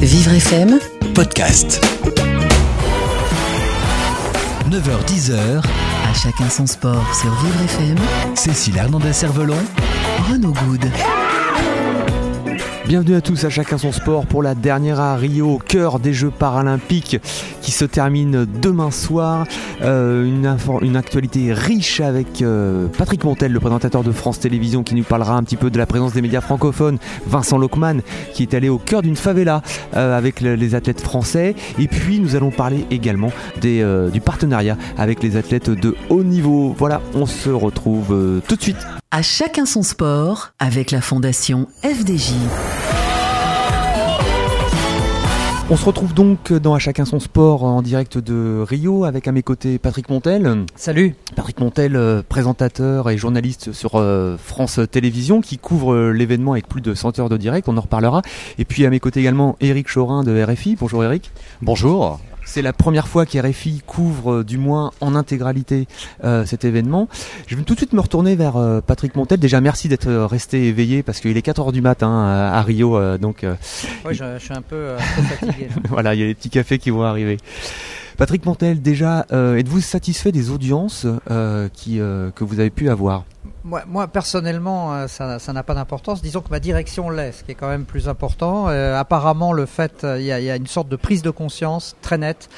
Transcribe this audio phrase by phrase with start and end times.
[0.00, 0.78] Vivre FM,
[1.14, 1.78] podcast.
[4.70, 7.98] 9h10h, à chacun son sport sur Vivre FM,
[8.34, 9.58] Cécile Hernandez-Cervelon,
[10.30, 10.90] Renaud Good.
[12.86, 16.14] Bienvenue à tous à chacun son sport pour la dernière à Rio au cœur des
[16.14, 17.18] Jeux paralympiques
[17.70, 19.46] qui se termine demain soir.
[19.80, 25.04] Euh, une, actualité riche avec euh, Patrick Montel, le présentateur de France Télévisions qui nous
[25.04, 26.98] parlera un petit peu de la présence des médias francophones.
[27.28, 27.98] Vincent Lockman
[28.34, 29.62] qui est allé au cœur d'une favela
[29.94, 31.54] euh, avec le- les athlètes français.
[31.78, 33.30] Et puis nous allons parler également
[33.60, 36.74] des, du partenariat avec les athlètes de haut niveau.
[36.76, 38.78] Voilà, on se retrouve tout de suite.
[39.12, 42.32] À chacun son sport avec la fondation FDJ.
[45.72, 49.32] On se retrouve donc dans À chacun son sport en direct de Rio avec à
[49.32, 50.64] mes côtés Patrick Montel.
[50.74, 51.14] Salut.
[51.36, 56.66] Patrick Montel, euh, présentateur et journaliste sur euh, France Télévisions qui couvre euh, l'événement avec
[56.66, 58.22] plus de 100 heures de direct, on en reparlera.
[58.58, 60.74] Et puis à mes côtés également Eric Chorin de RFI.
[60.74, 61.30] Bonjour Eric.
[61.62, 62.18] Bonjour.
[62.52, 65.86] C'est la première fois qu'RFI couvre euh, du moins en intégralité
[66.24, 67.08] euh, cet événement.
[67.46, 69.38] Je vais tout de suite me retourner vers euh, Patrick Montel.
[69.38, 72.96] Déjà merci d'être resté éveillé parce qu'il est 4 heures du matin à, à Rio.
[72.96, 73.54] euh, donc euh,
[74.04, 75.68] Ouais, je, je suis un peu, euh, un peu fatigué.
[75.68, 75.76] là.
[75.90, 77.36] voilà, il y a les petits cafés qui vont arriver.
[78.20, 82.90] Patrick Montel, déjà, euh, êtes-vous satisfait des audiences euh, qui, euh, que vous avez pu
[82.90, 83.24] avoir?
[83.64, 86.20] Moi, moi, personnellement, ça ça n'a pas d'importance.
[86.20, 88.66] Disons que ma direction l'est, ce qui est quand même plus important.
[88.66, 91.96] Apparemment, le fait, il y, a, il y a une sorte de prise de conscience
[92.02, 92.50] très nette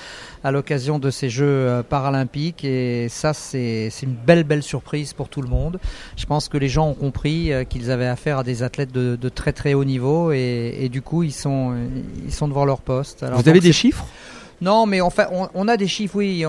[0.43, 5.29] à l'occasion de ces Jeux paralympiques, et ça, c'est c'est une belle, belle surprise pour
[5.29, 5.79] tout le monde.
[6.17, 9.29] Je pense que les gens ont compris qu'ils avaient affaire à des athlètes de, de
[9.29, 11.77] très, très haut niveau, et, et du coup, ils sont,
[12.27, 13.23] ils sont devant leur poste.
[13.23, 14.07] Alors, Vous avez des chiffres?
[14.63, 15.11] Non, mais on,
[15.55, 16.45] on a des chiffres, oui.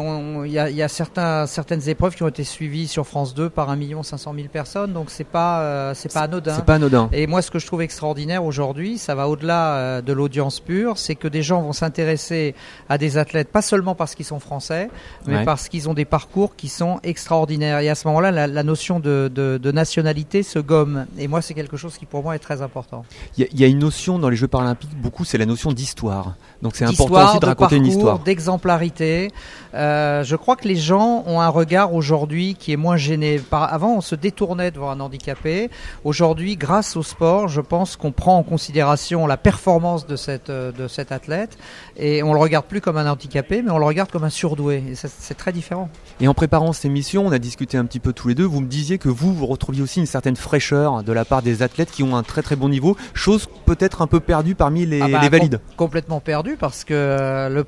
[0.45, 3.33] Il y a, il y a certains, certaines épreuves qui ont été suivies sur France
[3.33, 6.53] 2 par 1 500 000 personnes, donc c'est pas, euh, c'est pas anodin.
[6.55, 7.09] C'est pas anodin.
[7.11, 10.99] Et moi, ce que je trouve extraordinaire aujourd'hui, ça va au-delà euh, de l'audience pure,
[10.99, 12.53] c'est que des gens vont s'intéresser
[12.87, 14.89] à des athlètes, pas seulement parce qu'ils sont français,
[15.25, 15.43] mais Ouais.
[15.45, 17.79] parce qu'ils ont des parcours qui sont extraordinaires.
[17.79, 21.07] Et à ce moment-là, la, la notion de, de, de nationalité se gomme.
[21.17, 23.05] Et moi, c'est quelque chose qui pour moi est très important.
[23.37, 25.47] Il y, a- il y a une notion dans les Jeux paralympiques, beaucoup, c'est la
[25.47, 26.35] notion d'histoire.
[26.61, 29.31] Donc c'est important aussi de raconter une parcours, D'exemplarité.
[29.73, 33.39] Euh, je crois que les gens ont un regard aujourd'hui qui est moins gêné.
[33.39, 35.69] Par, avant, on se détournait devant un handicapé.
[36.03, 40.71] Aujourd'hui, grâce au sport, je pense qu'on prend en considération la performance de, cette, euh,
[40.71, 41.57] de cet athlète
[41.97, 44.83] et on le regarde plus comme un handicapé, mais on le regarde comme un surdoué.
[44.91, 45.89] Et ça, c'est très différent.
[46.21, 48.45] Et en préparant cette émission, on a discuté un petit peu tous les deux.
[48.45, 51.61] Vous me disiez que vous, vous retrouviez aussi une certaine fraîcheur de la part des
[51.63, 55.01] athlètes qui ont un très très bon niveau, chose peut-être un peu perdue parmi les,
[55.01, 55.57] Ah bah, les valides.
[55.57, 57.63] com- complètement perdu parce que euh, le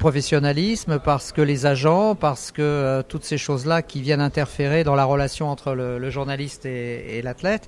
[1.03, 5.05] parce que les agents, parce que euh, toutes ces choses-là qui viennent interférer dans la
[5.05, 7.67] relation entre le, journaliste et, l'athlète.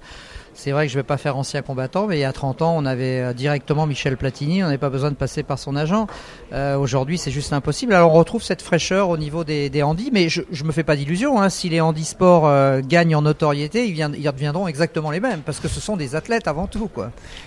[0.53, 2.73] C'est vrai que je vais pas faire ancien combattant, mais il y a 30 ans,
[2.75, 6.07] on avait euh, directement Michel Platini, on n'avait pas besoin de passer par son agent.
[6.51, 7.93] Euh, Aujourd'hui, c'est juste impossible.
[7.93, 10.95] Alors, on retrouve cette fraîcheur au niveau des, handis, mais je, je me fais pas
[10.95, 11.39] d'illusions.
[11.39, 11.49] Hein.
[11.49, 15.79] Si les handisports gagnent en notoriété, ils, ils redeviendront exactement les mêmes, parce que ce
[15.79, 16.89] sont des athlètes avant tout.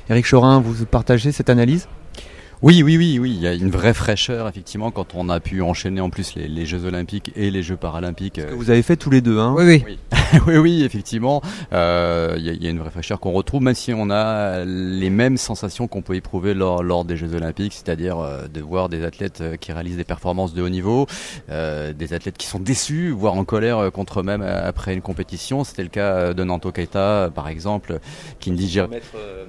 [0.08, 1.88] Eric Chorin, vous partagez cette analyse?
[2.62, 3.30] Oui, oui, oui, oui.
[3.34, 6.46] Il y a une vraie fraîcheur, effectivement, quand on a pu enchaîner en plus les,
[6.46, 8.34] les Jeux Olympiques et les Jeux Paralympiques.
[8.34, 9.38] que vous avez fait tous les deux.
[9.38, 9.84] Hein Oui, oui.
[9.86, 11.40] Oui, oui, oui, effectivement.
[11.72, 14.10] Euh, Il y, a- il y a une vraie fraîcheur qu'on retrouve, même si on
[14.10, 18.60] a les mêmes sensations qu'on peut éprouver lors, lors des Jeux Olympiques, c'est-à-dire euh, de
[18.60, 21.06] voir des athlètes euh, qui réalisent des performances de haut niveau,
[21.50, 25.00] euh, des athlètes qui sont déçus, voire en colère euh, contre eux-mêmes euh, après une
[25.02, 25.64] compétition.
[25.64, 28.00] C'était le cas euh, de Nanto Keita, euh, par exemple,
[28.38, 28.86] qui ne digère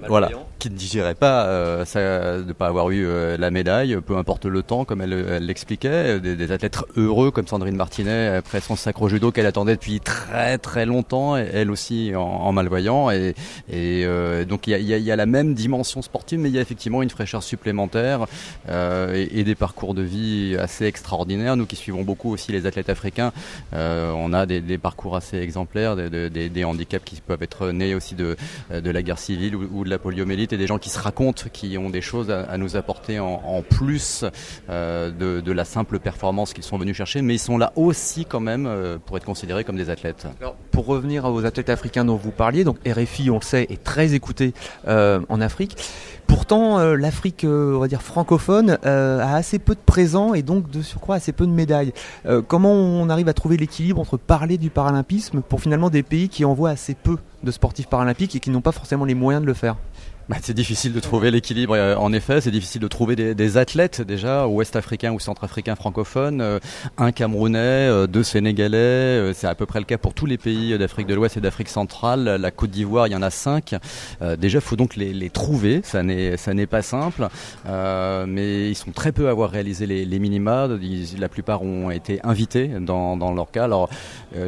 [0.08, 0.30] voilà,
[0.60, 4.46] qui ne digérait pas euh, ça, de pas avoir eu euh, la médaille, peu importe
[4.46, 9.08] le temps, comme elle l'expliquait, euh, des, athlètes heureux comme Sandrine Martinet après son sacre
[9.08, 13.34] judo qu'elle attendait depuis très très longtemps, elle aussi en, malvoyant, et,
[13.72, 17.10] euh, donc il y a, la même dimension sportive, mais il y a effectivement une
[17.10, 18.26] fraîcheur supplémentaire
[18.70, 21.58] et, des parcours de vie assez extraordinaires.
[21.58, 23.32] Nous qui suivons beaucoup aussi les athlètes africains,
[23.74, 28.36] on a des, parcours assez exemplaires, des, handicaps qui peuvent être nés aussi de,
[28.70, 31.78] la guerre civile ou, ou de la poliomyélite et des gens qui se racontent, qui
[31.78, 34.26] ont des choses à, à nous apporter en, plus
[34.70, 38.40] euh, de, la simple performance qu'ils sont venus chercher, mais ils sont là aussi quand
[38.40, 40.28] même euh, pour être considérés comme des athlètes.
[40.40, 43.84] Alors, pour revenir aux athlètes africains dont vous parliez, donc RFI, on le sait, est
[43.84, 44.53] très écouté
[44.88, 45.76] euh, en Afrique.
[46.28, 51.16] Pourtant, l'Afrique, on va dire francophone, a assez peu de présents et donc de surcroît
[51.16, 51.91] assez peu de médailles.
[52.47, 56.46] Comment on arrive à trouver l'équilibre entre parler du paralympisme pour finalement des pays qui
[56.46, 59.53] envoient assez peu de sportifs paralympiques et qui n'ont pas forcément les moyens de le
[59.53, 59.76] faire?
[60.32, 61.74] Bah, c'est difficile de trouver l'équilibre.
[61.76, 66.60] euh, En effet, c'est difficile de trouver des, athlètes déjà ouest-africains ou centrafricains francophones, euh,
[66.98, 69.34] un Camerounais, euh, deux Sénégalais.
[69.34, 71.68] C'est à peu près le cas pour tous les pays d'Afrique de l'Ouest et d'Afrique
[71.68, 72.38] centrale.
[72.40, 73.76] La Côte d'Ivoire, il y en a cinq.
[74.40, 75.82] Déjà, il faut donc les, trouver.
[75.84, 77.28] Ça n'est pas simple,
[77.66, 80.70] mais ils sont très peu à avoir réalisé les, minima.
[81.20, 83.66] La plupart ont été invités dans, leur cas.
[83.66, 83.90] Alors,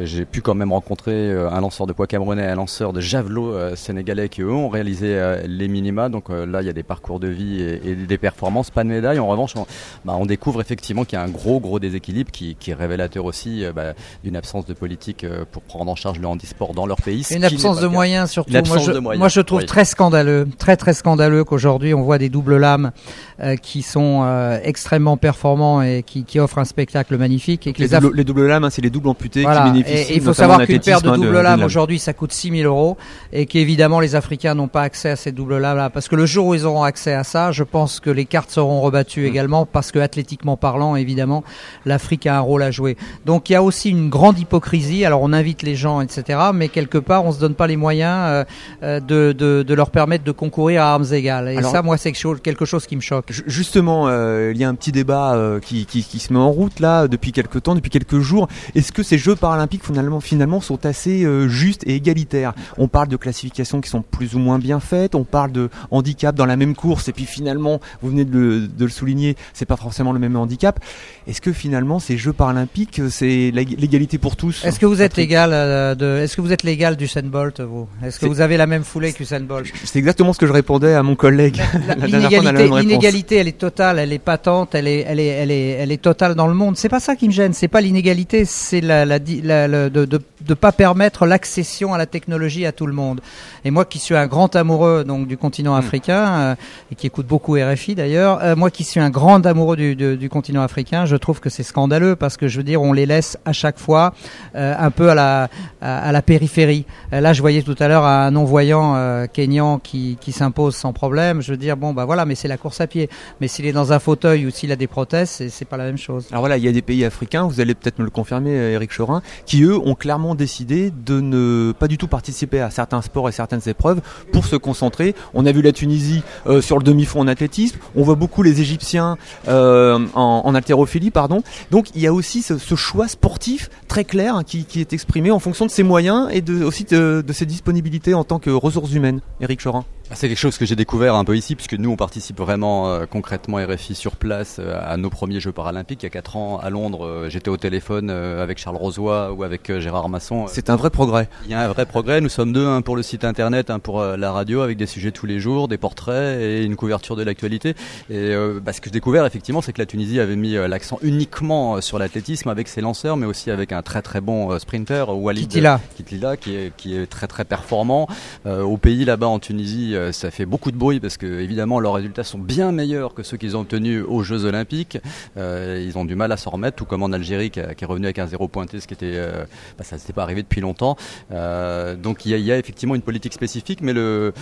[0.04, 4.30] j'ai pu quand même rencontrer un lanceur de poids camerounais, un lanceur de javelot sénégalais
[4.30, 5.73] qui eux ont réalisé les minima.
[5.82, 8.84] Donc euh, là, il y a des parcours de vie et, et des performances, pas
[8.84, 9.18] de médaille.
[9.18, 9.66] En revanche, on,
[10.04, 13.24] bah, on découvre effectivement qu'il y a un gros, gros déséquilibre qui, qui est révélateur
[13.24, 16.86] aussi euh, bah, d'une absence de politique euh, pour prendre en charge le handisport dans
[16.86, 17.24] leur pays.
[17.30, 18.50] Une absence de moyens surtout.
[18.50, 19.66] Une absence moi, je, de moyens, moi, je trouve oui.
[19.66, 22.92] très scandaleux, très très scandaleux qu'aujourd'hui on voit des doubles lames
[23.40, 27.82] euh, qui sont euh, extrêmement performants et qui, qui offrent un spectacle magnifique et que
[27.82, 29.64] Les, doubles, les doubles lames, hein, c'est les doubles amputés Voilà.
[29.66, 30.12] qui bénéficient.
[30.12, 32.32] Et il faut savoir qu'une paire de athlétisme, doubles hein, lames de- aujourd'hui ça coûte
[32.32, 32.96] 6 000 euros
[33.32, 36.46] et qu'évidemment les Africains n'ont pas accès à ces doubles lames parce que le jour
[36.48, 39.92] où ils auront accès à ça, je pense que les cartes seront rebattues également parce
[39.92, 41.42] que athlétiquement parlant évidemment
[41.86, 42.96] l'Afrique a un rôle à jouer.
[43.24, 45.04] Donc il y a aussi une grande hypocrisie.
[45.04, 46.38] Alors on invite les gens etc.
[46.54, 48.44] Mais quelque part on se donne pas les moyens euh,
[48.82, 51.48] euh, de, de, de leur permettre de concourir à armes égales.
[51.48, 53.30] Et Alors- ça moi c'est quelque chose- qui me choque.
[53.32, 56.38] Ju- Justement, euh, il y a un petit débat euh, qui, qui, qui se met
[56.38, 58.48] en route là depuis quelques temps, depuis quelques jours.
[58.74, 62.52] Est-ce que ces Jeux paralympiques finalement, finalement sont assez euh, justes et égalitaires?
[62.76, 66.34] On parle de classifications qui sont plus ou moins bien faites, on parle de handicap
[66.34, 69.66] dans la même course, et puis finalement, vous venez de le, de le souligner, c'est
[69.66, 70.80] pas forcément le même handicap.
[71.26, 75.16] Est-ce que finalement ces Jeux paralympiques, c'est l'ég- l'égalité pour tous Est-ce que vous êtes
[75.16, 77.86] l'égal euh, de Est-ce que vous êtes l'égal d'Usain Bolt vous?
[78.04, 80.94] Est-ce que vous avez la même foulée qu'Usain Bolt C'est exactement ce que je répondais
[80.94, 81.60] à mon collègue.
[82.06, 86.02] L'inégalité, elle est totale, elle est patente, elle est, elle est, elle est, elle est
[86.02, 86.76] totale dans le monde.
[86.76, 87.52] C'est pas ça qui me gêne.
[87.52, 91.94] C'est pas l'inégalité, c'est la, la, di- la- la- de, de, de pas permettre l'accession
[91.94, 93.20] à la technologie à tout le monde.
[93.64, 96.54] Et moi, qui suis un grand amoureux donc du continent africain euh,
[96.90, 100.16] et qui écoute beaucoup RFI d'ailleurs, euh, moi qui suis un grand amoureux du, du,
[100.16, 103.06] du continent africain, je trouve que c'est scandaleux parce que je veux dire, on les
[103.06, 104.14] laisse à chaque fois
[104.54, 105.48] euh, un peu à la,
[105.80, 106.86] à, à la périphérie.
[107.12, 111.42] Là, je voyais tout à l'heure un non-voyant kényan qui, qui s'impose sans problème.
[111.42, 113.08] Je veux dire, bon, bah voilà, mais c'est la course à pied.
[113.40, 115.98] Mais s'il est dans un fauteuil ou s'il a des prothèses, c'est, pas la même
[115.98, 116.26] chose.
[116.30, 118.90] Alors voilà, il y a des pays africains, vous allez peut-être me le confirmer, Eric
[118.96, 123.28] Chorin, qui eux ont clairement décidé de ne pas du tout participer à certains sports
[123.28, 124.00] et certaines épreuves
[124.32, 125.14] pour se concentrer.
[125.32, 128.60] On a vu la Tunisie euh, sur le demi-fond en athlétisme, on voit beaucoup les
[128.60, 129.16] Égyptiens
[129.48, 131.42] euh, en, haltérophilie, pardon.
[131.70, 135.38] Donc il y a aussi ce, choix sportif très clair hein, qui, est exprimé en
[135.38, 139.20] fonction de ses moyens et aussi de, de ses disponibilités en tant que ressources humaines.
[139.40, 139.84] Eric Chorin.
[140.10, 142.88] Ah, C'est quelque chose que j'ai découvert un peu ici, puisque nous on participe vraiment
[142.90, 146.02] euh, concrètement RFI sur place euh, à nos premiers Jeux paralympiques.
[146.02, 149.30] Il y a 4 ans à Londres, euh, j'étais au téléphone euh, avec Charles Rosoy
[149.32, 150.46] ou avec euh, Gérard Masson.
[150.46, 151.28] C'est un vrai progrès.
[151.46, 152.20] Il y a un vrai progrès.
[152.20, 154.84] Nous sommes deux, un pour le site internet, un pour euh, la radio, avec des
[154.86, 157.70] sujets tous les jours, des portraits et une couverture de l'actualité.
[158.10, 160.98] Et euh, bah, ce que j'ai découvert effectivement, c'est que la Tunisie avait mis l'accent
[161.00, 165.48] uniquement sur l'athlétisme avec ses lanceurs, mais aussi avec un très très bon sprinter, Walid.
[165.96, 168.06] Kitila, qui est, qui est très très performant.
[168.44, 171.80] Euh, au pays là-bas en Tunisie, euh, ça fait beaucoup de bruit parce que évidemment
[171.80, 174.98] leurs résultats sont bien meilleurs que ceux qu'ils ont obtenus aux Jeux Olympiques.
[175.36, 178.06] Euh, ils ont du mal à s'en remettre, tout comme en Algérie qui, est revenu
[178.06, 179.44] avec un zéro pointé, ce qui était, euh,
[179.78, 180.96] bah, ça s'était pas arrivé depuis longtemps.
[181.30, 184.32] Donc il y, a, effectivement une politique spécifique, mais le,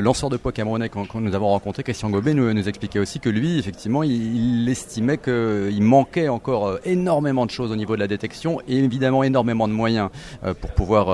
[0.00, 3.58] lanceur de poids camerounais que nous avons rencontré, Christian Gobet, nous, expliquait aussi que lui,
[3.58, 8.78] effectivement, il, estimait qu'il manquait encore énormément de choses au niveau de la détection et
[8.78, 10.10] évidemment énormément de moyens
[10.60, 11.06] pour pouvoir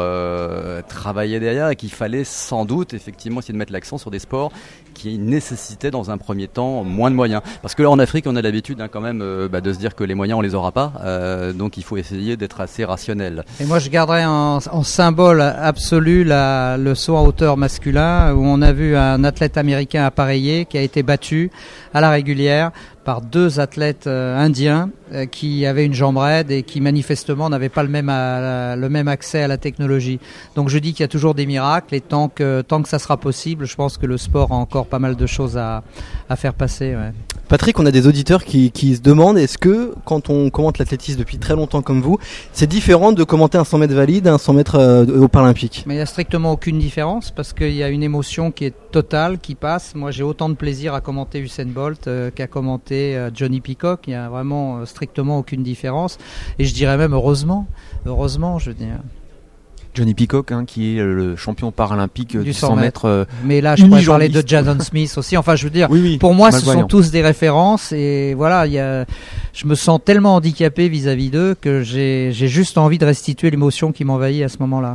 [0.86, 4.50] travailler derrière et qu'il fallait sans doute effectivement essayer de mettre l'accent sur des sports
[4.94, 7.42] qui nécessitaient dans un premier temps moins de moyens.
[7.62, 9.78] Parce que là en Afrique on a l'habitude hein, quand même euh, bah, de se
[9.78, 12.84] dire que les moyens on les aura pas, euh, donc il faut essayer d'être assez
[12.84, 13.44] rationnel.
[13.60, 18.72] Et moi, je garderai en, symbole absolu le saut en hauteur masculin, où on a
[18.72, 21.50] vu un athlète américain appareillé qui a été battu
[21.94, 22.72] à la régulière
[23.04, 24.90] par deux athlètes euh, indiens
[25.30, 29.08] qui avaient une jambe raide et qui manifestement n'avaient pas le même, à- le même
[29.08, 30.18] accès à la technologie.
[30.56, 32.98] Donc je dis qu'il y a toujours des miracles et tant que, tant que ça
[32.98, 35.82] sera possible, je pense que le sport a encore pas mal de choses à,
[36.28, 36.94] à faire passer.
[36.94, 37.12] ouais.
[37.48, 41.18] Patrick, on a des auditeurs qui, qui se demandent est-ce que quand on commente l'athlétisme
[41.18, 42.18] depuis très longtemps comme vous,
[42.54, 45.84] c'est différent de commenter un 100 mètres valide, un 100 mètres euh, au Paralympique?
[45.86, 48.74] Mais il n'y a strictement aucune différence parce qu'il y a une émotion qui est
[48.90, 49.94] totale, qui passe.
[49.94, 54.00] Moi, j'ai autant de plaisir à commenter Usain Bolt euh, qu'à commenter euh, Johnny Peacock.
[54.06, 56.18] Il n'y a vraiment euh, strictement aucune différence.
[56.60, 57.66] Et je dirais même heureusement,
[58.06, 58.98] heureusement, je veux dire.
[59.94, 63.04] Johnny Peacock, hein, qui est le champion paralympique euh, Du du 100 100 mètres.
[63.04, 64.42] euh, Mais là, je pourrais parler de.
[64.46, 65.36] Jason Smith aussi.
[65.36, 66.16] Enfin, je veux dire, oui, oui.
[66.16, 67.92] pour moi, ce sont tous des références.
[67.92, 69.04] Et voilà, il y a,
[69.52, 74.06] je me sens tellement handicapé vis-à-vis d'eux que j'ai juste envie de restituer l'émotion qui
[74.06, 74.94] m'envahit à ce moment-là.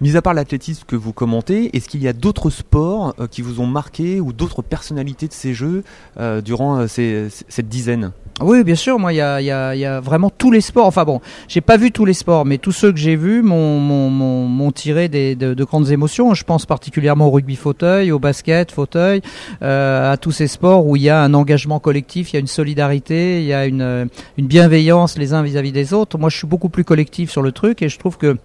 [0.00, 3.42] Mis à part l'athlétisme que vous commentez, est-ce qu'il y a d'autres sports euh, qui
[3.42, 5.84] vous ont marqué ou d'autres personnalités de ces jeux
[6.18, 8.12] euh, durant ces- cette dizaine?
[8.40, 8.98] Oui, bien sûr.
[8.98, 10.86] Moi, il y a, vraiment tous les sports.
[10.86, 14.72] Enfin bon, j'ai pas vu tous les sports, mais tous ceux que j'ai vus m'ont,
[14.72, 16.34] tiré de, de grandes émotions.
[16.34, 19.22] Je pense particulièrement au rugby fauteuil, au basket fauteuil,
[19.62, 22.40] euh, à tous ces sports où il y a un engagement collectif, il y a
[22.40, 26.18] une solidarité, il y a une, bienveillance les uns vis-à-vis des autres.
[26.18, 28.36] Moi, je suis beaucoup plus collectif sur le truc et je trouve que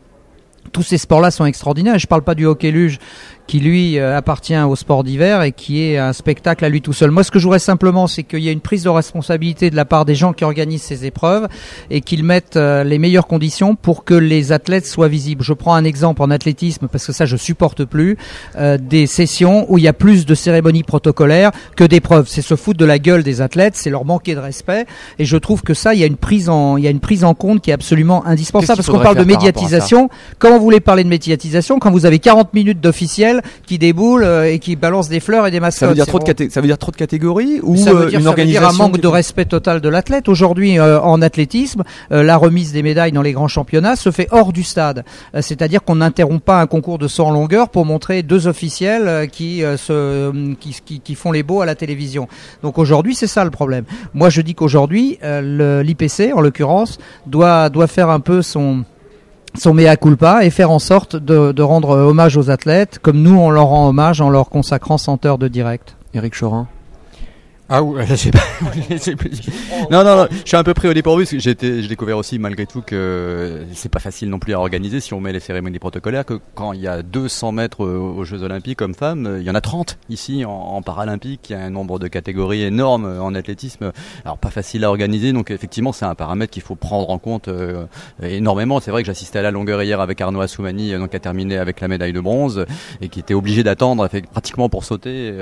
[0.72, 2.00] tous ces sports-là sont extraordinaires.
[2.00, 3.00] Je parle pas du hockey luge
[3.48, 6.94] qui lui euh, appartient au sport d'hiver et qui est un spectacle à lui tout
[6.94, 7.12] seul.
[7.12, 9.76] Moi, ce que je voudrais simplement, c'est qu'il y ait une prise de responsabilité de
[9.76, 11.48] la part des gens qui organisent ces épreuves
[11.90, 15.44] et qu'ils mettent euh, les meilleures conditions pour que les athlètes soient visibles.
[15.44, 18.18] Je prends un exemple en athlétisme parce que ça, je supporte plus
[18.56, 22.28] euh, des sessions où il y a plus de cérémonies protocolaires que d'épreuves.
[22.28, 24.86] C'est se foutre de la gueule des athlètes, c'est leur manquer de respect.
[25.20, 27.00] Et je trouve que ça, il y a une prise en, il y a une
[27.00, 30.10] prise en compte qui est absolument indispensable parce qu'on parle de médiatisation.
[30.40, 32.80] Quand vous voulez parler de médiatisation, quand vous avez 40 minutes
[33.66, 35.80] qui déboulent euh, et qui balancent des fleurs et des mascottes.
[35.80, 36.32] ça veut, dire trop de bon.
[36.32, 38.36] caté- ça veut dire trop de catégories ou Ça veut euh, dire, une ça veut
[38.46, 40.28] dire organisation un manque de respect total de l'athlète.
[40.30, 44.28] Aujourd'hui, euh, en athlétisme, euh, la remise des médailles dans les grands championnats se fait
[44.32, 45.04] hors du stade.
[45.36, 49.30] Euh, C'est-à-dire qu'on n'interrompt pas un concours de 100 en longueur pour montrer deux officiels
[49.32, 52.28] qui, se, qui, qui, qui font les beaux à la télévision.
[52.62, 53.86] Donc aujourd'hui, c'est ça le problème.
[54.14, 56.98] Moi, je dis qu'aujourd'hui, l'IPC, en l'occurrence,
[57.28, 58.84] doit, doit faire un peu son
[59.56, 63.36] son mea culpa et faire en sorte de, de rendre hommage aux athlètes comme nous
[63.36, 65.96] on leur rend hommage en leur consacrant 100 heures de direct.
[66.14, 66.68] Éric Chorin.
[67.76, 68.44] Ah ouais, je sais pas.
[69.90, 72.38] non, non, non, je suis un peu pris au dépourvu parce que j'ai découvert aussi
[72.38, 75.80] malgré tout que c'est pas facile non plus à organiser si on met les cérémonies
[75.80, 79.50] protocolaires que quand il y a 200 mètres aux Jeux Olympiques comme femmes, il y
[79.50, 83.22] en a 30 ici en, Paralympique, il y a un nombre de catégories énorme euh,
[83.22, 83.92] en athlétisme,
[84.24, 87.48] alors pas facile à organiser donc effectivement c'est un paramètre qu'il faut prendre en compte
[87.48, 87.88] euh,
[88.22, 88.82] énormément.
[88.82, 91.20] C'est vrai que j'assistais à la longueur hier avec Arnaud Assoumani euh, donc qui a
[91.20, 92.68] terminé avec la médaille de bronze
[93.02, 95.34] et qui était obligé d'attendre pratiquement pour sauter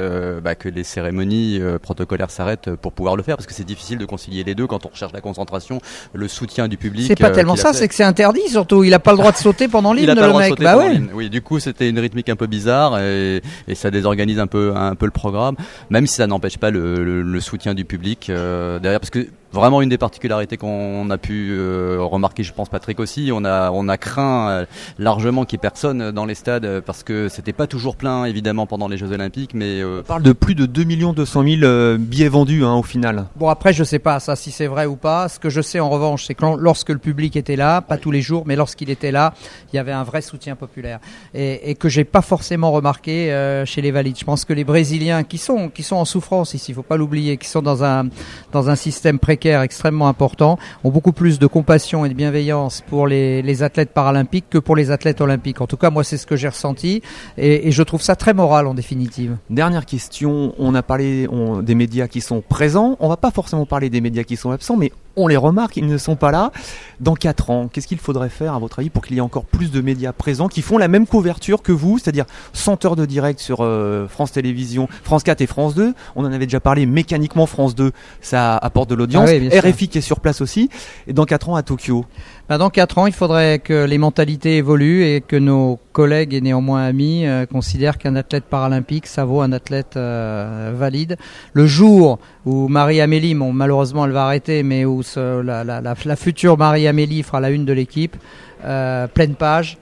[0.41, 4.05] bah, que les cérémonies protocolaires s'arrêtent pour pouvoir le faire parce que c'est difficile de
[4.05, 5.79] concilier les deux quand on recherche la concentration,
[6.13, 7.05] le soutien du public.
[7.07, 8.83] C'est pas euh, tellement ça, c'est que c'est interdit surtout.
[8.83, 10.59] Il a pas le droit de sauter pendant l'hymne, le le mec.
[10.61, 11.01] Bah ouais.
[11.13, 14.73] Oui, du coup, c'était une rythmique un peu bizarre et, et ça désorganise un peu,
[14.75, 15.55] un peu le programme,
[15.89, 19.27] même si ça n'empêche pas le, le- le soutien du public euh, derrière, parce que
[19.53, 23.71] vraiment une des particularités qu'on a pu euh, remarquer, je pense Patrick aussi, on a,
[23.71, 24.65] on a craint euh,
[24.97, 28.25] largement qu'il y ait personne dans les stades euh, parce que c'était pas toujours plein
[28.25, 31.55] évidemment pendant les Jeux Olympiques, mais euh, On parle de plus de 2 200 000
[31.63, 33.25] euh, billets vendus hein, au final.
[33.35, 35.27] Bon après je sais pas ça si c'est vrai ou pas.
[35.29, 37.97] Ce que je sais en revanche c'est que lor- lorsque le public était là, pas
[37.97, 39.33] tous les jours, mais lorsqu'il était là,
[39.71, 40.99] il y avait un vrai soutien populaire
[41.33, 44.17] et, et que j'ai pas forcément remarqué euh, chez les valides.
[44.17, 46.97] Je pense que les Brésiliens qui sont qui sont en souffrance ici, il faut pas
[46.97, 48.07] l'oublier, qui sont dans un
[48.51, 53.07] dans un système précaire extrêmement important, ont beaucoup plus de compassion et de bienveillance pour
[53.07, 55.61] les, athlètes paralympiques que pour les athlètes olympiques.
[55.61, 57.01] En tout cas moi c'est ce que j'ai ressenti
[57.37, 59.37] et, je trouve ça très moral en définitive.
[59.49, 61.27] Dernière question, on a parlé
[61.61, 64.77] des médias qui sont présents, on va pas forcément parler des médias qui sont absents,
[64.77, 66.51] mais on les remarque, ils ne sont pas là.
[66.99, 69.45] Dans 4 ans, qu'est-ce qu'il faudrait faire à votre avis pour qu'il y ait encore
[69.45, 73.05] plus de médias présents qui font la même couverture que vous, c'est-à-dire 100 heures de
[73.05, 76.85] direct sur euh, France Télévisions, France 4 et France 2, on en avait déjà parlé,
[76.85, 77.91] mécaniquement France 2,
[78.21, 79.49] ça apporte de l'audience, Ah oui.
[79.59, 80.69] RFI qui est sur place aussi,
[81.07, 82.05] et dans 4 ans à Tokyo?
[82.51, 86.41] Ben, dans quatre ans, il faudrait que les mentalités évoluent et que nos collègues et
[86.41, 91.15] néanmoins amis euh, considèrent qu'un athlète paralympique, ça vaut un athlète euh, valide.
[91.53, 95.93] Le jour où Marie-Amélie, bon, malheureusement elle va arrêter, mais où ce- la, la- la-
[96.03, 98.17] la future Marie-Amélie fera la une de l'équipe,
[98.65, 99.77] euh, pleine page,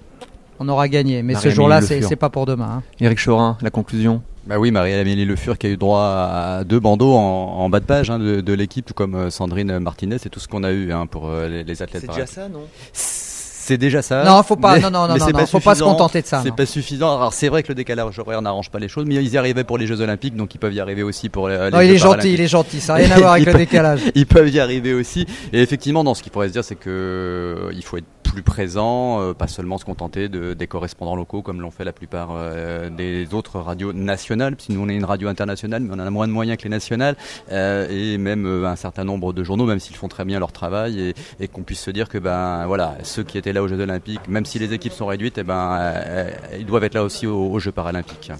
[0.59, 1.23] on aura gagné.
[1.23, 2.69] Mais ce jour-là, c'est c'est pas pour demain.
[2.71, 2.83] hein.
[2.99, 4.21] Éric Chorin, la conclusion?
[4.49, 7.19] Bah oui, Marie-Amélie Le Fur qui a eu droit à deux bandeaux en,
[7.59, 10.39] en bas de page hein, de, de l'équipe, tout comme euh, Sandrine Martinez, c'est tout
[10.39, 12.05] ce qu'on a eu hein, pour euh, les, les athlètes.
[12.07, 12.33] paralympiques.
[12.33, 12.61] ça, non?
[12.91, 14.23] C'est déjà ça.
[14.23, 16.23] Non, faut pas- mais- non, non, non, mais non, c'est non, faut pas se contenter
[16.23, 17.15] de ça, C'est pas suffisant.
[17.15, 19.63] Alors c'est vrai que le décalage horaire n'arrange pas les choses, mais ils y arrivaient
[19.63, 21.89] pour les Jeux Olympiques, donc ils peuvent y arriver aussi pour les, les Non, il
[21.89, 23.57] Jeux est gentil, il est gentil, ça n'a rien à voir avec Il le peut-
[23.59, 24.01] décalage.
[24.15, 25.27] Ils peuvent y arriver aussi.
[25.53, 28.41] Et effectivement, dans ce qu'il pourrait se dire, c'est que euh, il faut être plus
[28.43, 32.29] présent, euh, pas seulement se contenter de, des correspondants locaux comme l'ont fait la plupart
[32.31, 36.09] euh, des autres radios nationales, puisque nous on est une radio internationale, mais on a
[36.09, 37.15] moins de moyens que les nationales,
[37.51, 40.51] euh, et même euh, un certain nombre de journaux, même s'ils font très bien leur
[40.51, 43.67] travail, et, et qu'on puisse se dire que ben voilà, ceux qui étaient là aux
[43.67, 47.03] Jeux Olympiques, même si les équipes sont réduites, et ben euh, ils doivent être là
[47.03, 48.31] aussi aux, aux Jeux Paralympiques.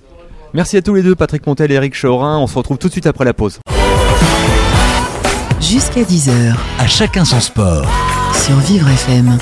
[0.54, 2.38] Merci à tous les deux, Patrick Montel et Eric Chorin.
[2.40, 3.60] On se retrouve tout de suite après la pause.
[5.62, 7.86] Jusqu'à 10h À chacun son sport.
[8.34, 9.38] sur Vivre FM.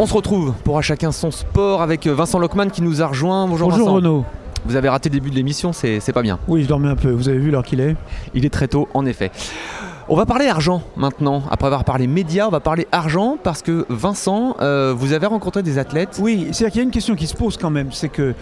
[0.00, 3.48] On se retrouve pour à chacun son sport avec Vincent Lockman qui nous a rejoint.
[3.48, 3.96] Bonjour, Bonjour Vincent.
[3.96, 4.24] Renaud.
[4.64, 6.38] Vous avez raté le début de l'émission, c'est pas bien.
[6.46, 7.10] Oui, je dormais un peu.
[7.10, 7.96] Vous avez vu l'heure qu'il est?
[8.34, 9.30] Il est très tôt, en effet.
[10.10, 11.42] On va parler argent maintenant.
[11.50, 15.62] Après avoir parlé médias, on va parler argent parce que Vincent, euh, vous avez rencontré
[15.62, 16.18] des athlètes.
[16.22, 18.34] Oui, c'est-à-dire qu'il y a une question qui se pose quand même, c'est que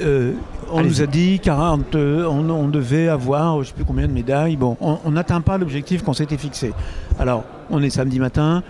[0.00, 0.32] euh,
[0.72, 4.08] on nous a dit 40, euh, on, on devait avoir, je ne sais plus combien
[4.08, 4.56] de médailles.
[4.56, 6.72] Bon, on on n'atteint pas l'objectif qu'on s'était fixé.
[7.20, 8.62] Alors, on est samedi matin,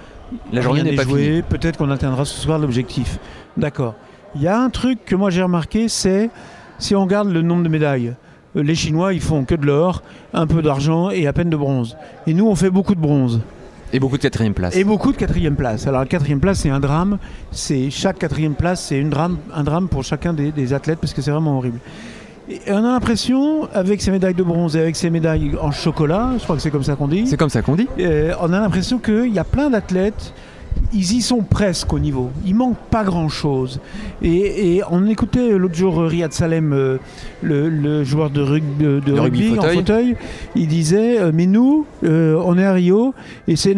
[0.52, 1.42] La journée n'est pas joué, finie.
[1.42, 3.18] Peut-être qu'on atteindra ce soir l'objectif.
[3.56, 3.94] D'accord.
[4.34, 6.30] Il y a un truc que moi j'ai remarqué, c'est
[6.78, 8.14] si on regarde le nombre de médailles.
[8.56, 11.56] euh, Les Chinois, ils font que de l'or, un peu d'argent et à peine de
[11.56, 11.96] bronze.
[12.26, 13.40] Et nous, on fait beaucoup de bronze.
[13.92, 14.74] Et beaucoup de quatrième place.
[14.74, 15.86] Et beaucoup de quatrième place.
[15.86, 17.18] Alors la quatrième place, c'est un drame.
[17.50, 21.12] C'est chaque quatrième place, c'est une drame, un drame pour chacun des, des athlètes parce
[21.12, 21.78] que c'est vraiment horrible.
[22.48, 26.30] Et on a l'impression, avec ces médailles de bronze et avec ces médailles en chocolat,
[26.38, 27.88] je crois que c'est comme ça qu'on dit, C'est comme ça qu'on dit.
[28.00, 30.34] euh, on a l'impression qu'il y a plein d'athlètes,
[30.92, 32.30] ils y sont presque au niveau.
[32.44, 33.78] Il manque pas grand-chose.
[34.22, 36.98] Et, et on écoutait l'autre jour Riyad Salem, euh,
[37.42, 40.16] le, le joueur de, rug- de- rugby en fauteuil.
[40.56, 43.14] il disait, euh, mais nous, euh, on est à Rio,
[43.46, 43.76] et c'est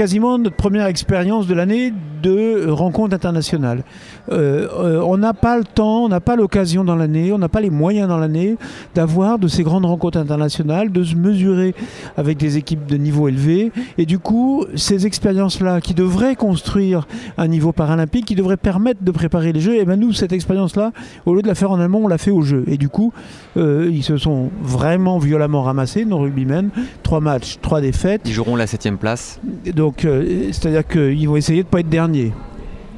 [0.00, 1.92] quasiment notre première expérience de l'année
[2.22, 3.84] de rencontre internationale.
[4.32, 7.50] Euh, euh, on n'a pas le temps, on n'a pas l'occasion dans l'année, on n'a
[7.50, 8.56] pas les moyens dans l'année
[8.94, 11.74] d'avoir de ces grandes rencontres internationales, de se mesurer
[12.16, 13.72] avec des équipes de niveau élevé.
[13.98, 19.10] Et du coup, ces expériences-là qui devraient construire un niveau paralympique, qui devraient permettre de
[19.10, 20.92] préparer les Jeux, et ben nous, cette expérience-là,
[21.26, 22.64] au lieu de la faire en allemand, on l'a fait aux Jeux.
[22.68, 23.12] Et du coup,
[23.58, 26.70] euh, ils se sont vraiment violemment ramassés, nos rugbymen.
[27.02, 28.22] Trois matchs, trois défaites.
[28.24, 29.38] Ils joueront la septième place.
[29.90, 32.32] Donc, euh, c'est-à-dire qu'ils vont essayer de ne pas être derniers.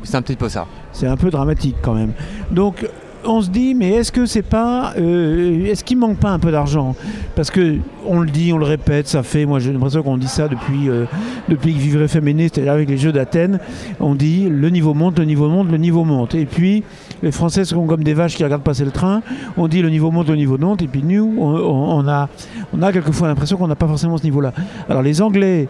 [0.02, 0.66] C'est un petit peu ça.
[0.92, 2.12] C'est un peu dramatique quand même.
[2.50, 2.87] Donc
[3.25, 6.50] on se dit, mais est-ce que c'est pas, euh, est-ce qu'il manque pas un peu
[6.50, 6.94] d'argent?
[7.37, 10.28] Parce que on le dit, on le répète, ça fait, moi j'ai l'impression qu'on dit
[10.28, 11.04] ça depuis euh,
[11.49, 13.58] depuis que Vivre Féminé, c'est-à-dire avec les Jeux d'Athènes,
[14.00, 16.34] on dit le niveau monte, le niveau monte, le niveau monte.
[16.34, 16.82] Et puis
[17.22, 19.22] les Français sont comme des vaches qui regardent passer le train.
[19.56, 20.82] On dit le niveau monte, le niveau monte.
[20.82, 22.28] Et puis nous, on, a
[22.72, 24.52] on a quelquefois l'impression qu'on n'a pas forcément ce niveau-là.
[24.88, 25.68] Alors les Anglais,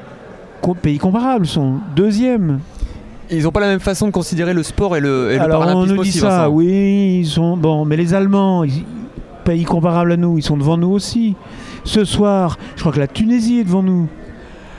[0.80, 2.60] pays comparables, sont deuxièmes
[3.30, 5.66] Ils n'ont pas la même façon de considérer le sport et le, et le Alors
[5.74, 6.50] on nous dit aussi, ça, Vincent.
[6.50, 8.84] oui, ils sont bon, mais les Allemands, ils-
[9.44, 11.34] pays comparable à nous, ils sont devant nous aussi.
[11.84, 14.08] Ce soir, je crois que la Tunisie est devant nous.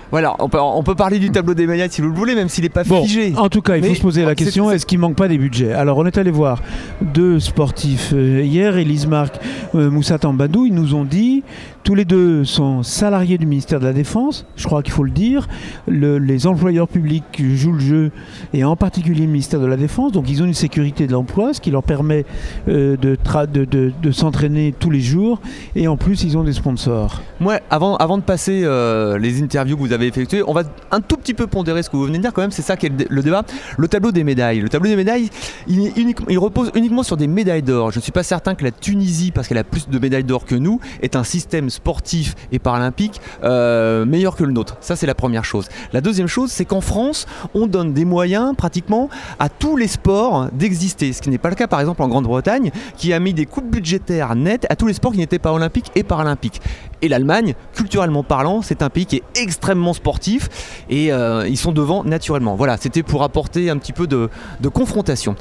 [0.09, 2.47] Voilà, on peut, on peut parler du tableau des médailles si vous le voulez, même
[2.47, 3.33] s'il n'est pas Bon, figé.
[3.35, 5.39] en tout cas, il Mais faut se poser la question est-ce qu'il manque pas des
[5.39, 5.73] budgets?
[5.73, 6.61] Alors, on est allé voir
[7.01, 9.35] deux sportifs euh, hier, Elise Marc,
[9.73, 10.67] euh, Moussa Tambadou.
[10.67, 11.43] Ils nous ont dit
[11.83, 14.45] tous les deux sont salariés du ministère de la Défense.
[14.55, 15.47] Je crois qu'il faut le dire.
[15.87, 17.24] Le- les employeurs publics
[17.55, 18.11] jouent le jeu,
[18.53, 20.13] et en particulier le ministère de la Défense.
[20.13, 22.25] Donc, ils ont une sécurité de l'emploi, ce qui leur permet
[22.69, 25.41] euh, de, tra- de, de- de s'entraîner tous les jours.
[25.75, 27.22] Et en plus, ils ont des sponsors.
[27.41, 31.17] Moi, avant, de passer euh, les interviews que vous avez effectuées, on va un tout
[31.17, 32.89] petit peu pondérer ce que vous venez de dire quand même, c'est ça qui est
[32.89, 33.43] le, dé- le débat.
[33.77, 34.61] Le tableau des médailles.
[34.61, 35.29] Le tableau des médailles,
[35.67, 35.91] il,
[36.29, 37.91] il repose uniquement sur des médailles d'or.
[37.91, 40.46] Je ne suis pas certain que la Tunisie, parce qu'elle a plus de médailles d'or
[40.46, 44.77] que nous, est un système sportif et paralympique euh, meilleur que le nôtre.
[44.79, 45.68] Ça, c'est la première chose.
[45.92, 49.09] La deuxième chose, c'est qu'en France, on donne des moyens pratiquement
[49.40, 51.14] à tous les sports d'exister.
[51.14, 53.70] Ce qui n'est pas le cas, par exemple, en Grande-Bretagne, qui a mis des coupes
[53.70, 56.62] budgétaires nettes à tous les sports qui n'étaient pas olympiques et paralympiques.
[57.01, 60.48] Et l'Allemagne, culturellement parlant, c'est un pays qui est extrêmement sportif
[60.90, 62.55] et euh, ils sont devant naturellement.
[62.55, 64.29] Voilà, c'était pour apporter un petit peu de,
[64.62, 65.36] de confrontation.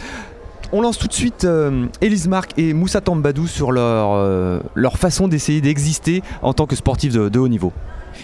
[0.74, 4.96] On lance tout de suite euh, Elise Marc et Moussa Tambadou sur leur, euh, leur
[4.96, 7.72] façon d'essayer d'exister en tant que sportif de, de haut niveau.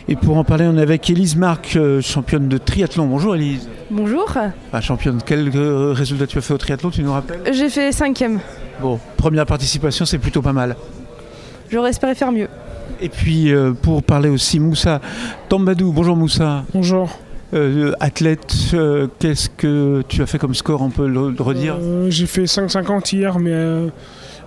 [0.06, 3.06] Et pour en parler, on est avec Elise Marc, euh, championne de triathlon.
[3.06, 3.68] Bonjour Elise.
[3.90, 4.26] Bonjour,
[4.72, 7.40] Ah, championne, quel euh, résultat tu as fait au triathlon, tu nous rappelles?
[7.52, 8.40] J'ai fait cinquième.
[8.80, 10.76] Bon, première participation, c'est plutôt pas mal.
[11.70, 12.48] J'aurais espéré faire mieux.
[13.00, 15.00] Et puis euh, pour parler aussi Moussa
[15.50, 17.10] Tambadou, bonjour Moussa, Bonjour.
[17.54, 21.76] Euh, athlète, euh, qu'est-ce que tu as fait comme score, on peut le, redire?
[21.80, 23.88] Euh, j'ai fait 5,50 hier, mais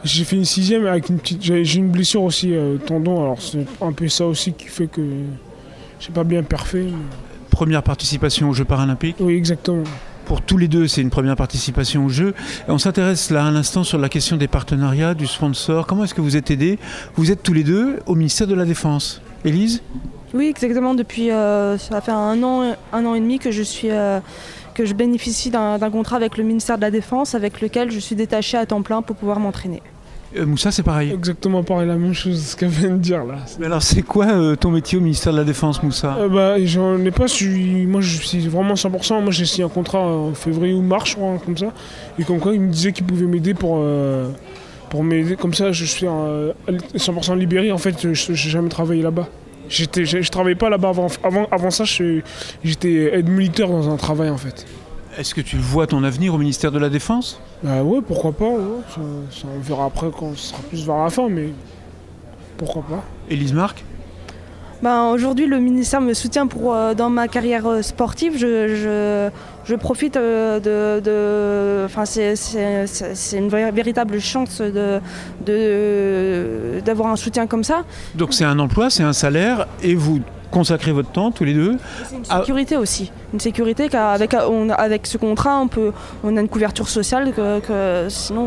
[0.04, 1.42] j'ai fait une sixième avec une petite.
[1.44, 5.02] J'ai une blessure aussi au tendon, alors c'est un peu ça aussi qui fait que
[6.00, 6.86] j'ai pas bien parfait.
[6.86, 6.94] mais-
[7.50, 9.18] Première participation aux Jeux paralympiques?
[9.20, 9.84] Oui, exactement.
[10.26, 12.34] Pour tous les deux, c'est une première participation aux Jeux.
[12.68, 15.86] Et on s'intéresse là un instant sur la question des partenariats, du sponsor.
[15.86, 16.80] Comment est-ce que vous êtes aidés?
[17.16, 19.22] Vous êtes tous les deux au ministère de la Défense.
[19.44, 19.82] Élise?
[20.34, 20.94] Oui, exactement.
[20.96, 24.20] Depuis, euh, ça fait un an, un an et demi que je suis, euh,
[24.74, 28.16] que je bénéficie d'un contrat avec le ministère de la Défense, avec lequel je suis
[28.16, 29.82] détachée à temps plein pour pouvoir m'entraîner.
[30.38, 31.12] Euh, Moussa, c'est pareil.
[31.12, 33.36] Exactement pareil, la même chose ce qu'elle vient de dire là.
[33.60, 36.16] Mais alors, c'est quoi euh, ton métier au ministère de la Défense, Moussa?
[36.18, 37.86] Euh, bah, j'en ai pas su.
[37.90, 39.22] Moi, je suis vraiment 100%.
[39.22, 41.74] Moi, j'ai signé un contrat en février ou mars, je crois, comme ça.
[42.18, 43.80] Et comme quoi, il me disait qu'il pouvait m'aider pour.
[43.82, 44.30] euh,
[44.90, 45.36] pour m'aider.
[45.36, 46.52] Comme ça, je suis euh,
[46.96, 47.72] 100% libéré.
[47.74, 49.28] En fait, je j'ai jamais travaillé là-bas.
[49.72, 51.86] J'étais, je, je travaillais pas là-bas avant, avant, avant ça.
[51.86, 52.20] je-
[52.64, 54.66] J'étais aide militaire dans un travail en fait.
[55.18, 57.40] Est-ce que tu vois ton avenir au ministère de la Défense?
[57.64, 58.46] Bah ouais, pourquoi pas.
[58.50, 58.82] ouais.
[58.90, 61.50] Ça, ça, on verra après quand ce sera plus vers la fin, mais
[62.58, 63.04] pourquoi pas.
[63.30, 63.84] Élise Marc?
[64.82, 68.34] Ben, Aujourd'hui, le ministère me soutient pour, euh, dans ma carrière euh, sportive.
[68.38, 69.30] Je, je,
[69.66, 71.86] je profite euh, de.
[71.86, 75.00] enfin, c'est- une vraie- véritable chance de-
[75.46, 77.84] de- d'avoir un soutien comme ça.
[78.16, 80.20] Donc c'est un emploi, c'est un salaire, et vous
[80.52, 81.78] consacrez votre temps tous les deux.
[82.10, 83.12] C'est une sécurité aussi.
[83.34, 84.34] Une sécurité qu'avec
[84.78, 85.92] avec ce contrat, on, peut,
[86.24, 88.42] on a une couverture sociale que, que sinon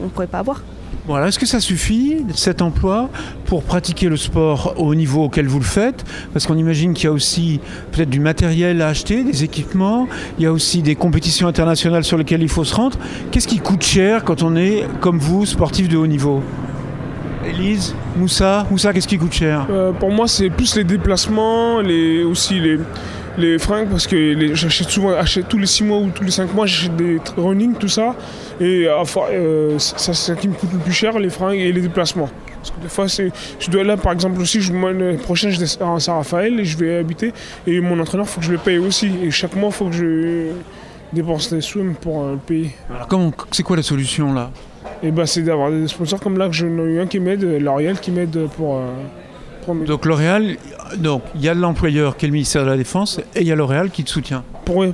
[0.00, 0.62] on ne pourrait pas avoir.
[1.10, 3.10] Voilà, est-ce que ça suffit, cet emploi,
[3.46, 6.04] pour pratiquer le sport au niveau auquel vous le faites?
[6.32, 7.58] Parce qu'on imagine qu'il y a aussi
[7.90, 10.06] peut-être du matériel à acheter, des équipements,
[10.38, 12.96] il y a aussi des compétitions internationales sur lesquelles il faut se rendre.
[13.32, 16.44] Qu'est-ce qui coûte cher quand on est, comme vous, sportif de haut niveau?
[17.44, 19.66] Élise, Moussa, Moussa, qu'est-ce qui coûte cher?
[19.68, 22.78] Euh, pour moi, c'est plus les déplacements, les, aussi les,
[23.40, 26.54] les fringues, parce que j'achète souvent, achète tous les 6 mois ou tous les 5
[26.54, 28.14] mois, j'achète des running, tout ça.
[28.60, 31.58] Et euh, enfin, euh, ça, c'est ça qui me coûte le plus cher, les fringues
[31.58, 32.28] et les déplacements.
[32.56, 35.58] Parce que des fois, c'est, je dois là, par exemple, aussi, je, l'année prochaine, je
[35.58, 37.32] descends à Saint-Raphaël et je vais habiter.
[37.66, 39.10] Et mon entraîneur, il faut que je le paye aussi.
[39.24, 40.48] Et chaque mois, il faut que je
[41.12, 42.70] dépense des sous pour euh, le payer.
[42.94, 44.50] Alors comment, c'est quoi la solution là?
[45.02, 47.42] Et bah, c'est d'avoir des sponsors comme là, que j'en ai eu un qui m'aide,
[47.42, 48.76] L'Oréal qui m'aide pour.
[48.76, 48.80] euh,
[49.86, 50.56] Donc L'Oréal,
[50.98, 53.52] donc il y a l'employeur qui est le ministère de la Défense et il y
[53.52, 54.42] a L'Oréal qui te soutient.
[54.64, 54.84] pour,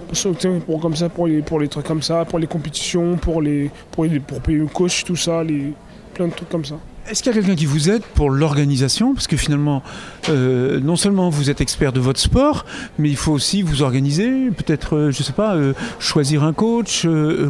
[0.67, 3.71] pour, comme ça pour les pour les trucs comme ça pour les compétitions pour les
[3.91, 5.73] pour les pour payer le coach tout ça les
[6.15, 6.77] plein de trucs comme ça
[7.09, 9.15] Est-ce qu'il y a quelqu'un qui vous aide pour l'organisation?
[9.15, 9.83] Parce que finalement,
[10.29, 12.65] euh, non seulement vous êtes expert de votre sport,
[12.99, 17.07] mais il faut aussi vous organiser, peut-être, euh, je sais pas, euh, choisir un coach.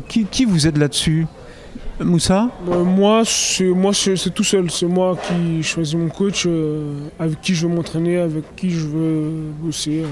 [0.09, 1.27] qui, qui vous aide là-dessus?
[2.01, 6.99] Moussa Euh, moi c'est moi c'est tout seul c'est moi qui choisis mon coach euh,
[7.19, 9.31] avec qui je veux m'entraîner avec qui je veux
[9.61, 10.07] bosser euh.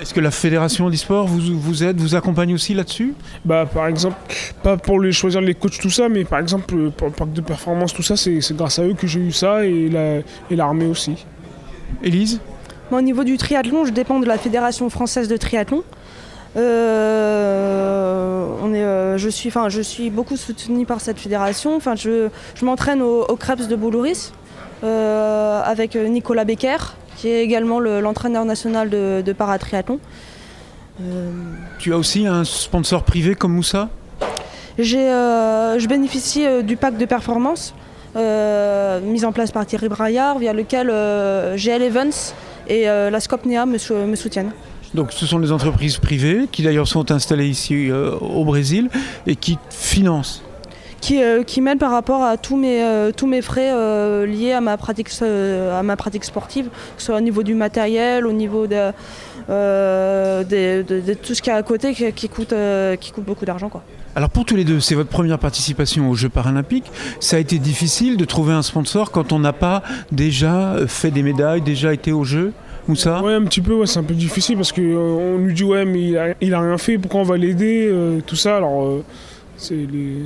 [0.00, 3.12] Est-ce que la Fédération d'e-sport vous, vous aide, vous accompagne aussi là-dessus?
[3.44, 4.16] Bah par exemple
[4.62, 7.40] pas pour les choisir les coachs tout ça mais par exemple pour le parc de
[7.40, 10.18] performance tout ça c'est grâce à eux que j'ai eu ça et la
[10.50, 11.26] et l'armée aussi
[12.02, 12.40] Élise?
[12.90, 15.84] Moi, au niveau du triathlon, je dépends de la Fédération française de triathlon.
[16.56, 21.76] Euh, on est, euh, je, suis, je suis beaucoup soutenue par cette fédération.
[21.76, 24.32] Enfin, je, je m'entraîne au, au Krebs de Boulouris
[24.84, 26.76] euh, avec Nicolas Becker,
[27.16, 29.98] qui est également le- l'entraîneur national de, de paratriathlon.
[31.78, 33.88] Tu as aussi un sponsor privé comme Moussa?
[34.78, 34.98] J'ai,
[35.78, 37.74] je bénéficie du pack de performance
[38.14, 40.88] mis en place par Thierry Braillard, via lequel
[41.56, 42.12] GL Evans
[42.68, 44.52] et la Scopnea me soutiennent.
[44.94, 48.88] Donc ce sont des entreprises privées qui d'ailleurs sont installées ici euh, au Brésil
[49.26, 50.42] et qui financent.
[51.00, 54.60] qui, euh, qui par rapport à tous mes, euh, tous mes frais euh, liés à
[54.60, 58.66] ma, pratique, à ma pratique sportive, que ce soit au niveau du matériel, au niveau
[58.66, 58.90] de,
[60.44, 62.54] des- de, de tout ce qu'il y a à côté qui, qui coûte,
[63.00, 63.68] qui coûte beaucoup d'argent.
[63.68, 63.82] quoi.
[64.16, 66.90] Alors pour tous les deux, c'est votre première participation aux Jeux paralympiques.
[67.20, 71.22] Ça a été difficile de trouver un sponsor quand on n'a pas déjà fait des
[71.22, 72.52] médailles, déjà été aux Jeux?
[72.90, 75.64] Moussa Ouais, un petit peu, ouais, c'est un peu difficile parce qu'on on nous dit,
[75.64, 78.56] ouais, mais il a, il a rien fait, pourquoi on va l'aider, euh, tout ça.
[78.56, 79.04] Alors, euh,
[79.56, 80.22] c'est les...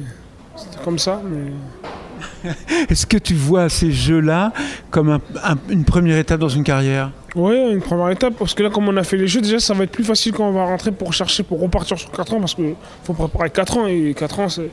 [0.84, 2.50] comme ça, mais.
[2.90, 4.52] Est-ce que tu vois ces Jeux-là
[4.90, 7.10] comme un- un- une première étape dans une carrière?
[7.34, 9.74] Ouais, une première étape, parce que là, comme on a fait les jeux, déjà, ça
[9.74, 12.40] va être plus facile quand on va rentrer pour chercher, pour repartir sur 4 ans,
[12.40, 14.70] parce qu'il faut préparer 4 ans, et 4 ans, c'est.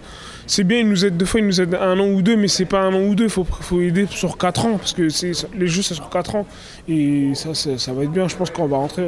[0.47, 2.47] C'est bien, ils nous aident deux fois, ils nous aident un an ou deux, mais
[2.47, 5.09] c'est pas un an ou deux, il faut, faut aider sur 4 ans, parce que
[5.09, 6.45] c'est, les jeux c'est sur 4 ans.
[6.87, 9.07] Et ça, ça, ça va être bien, je pense, quand on va rentrer.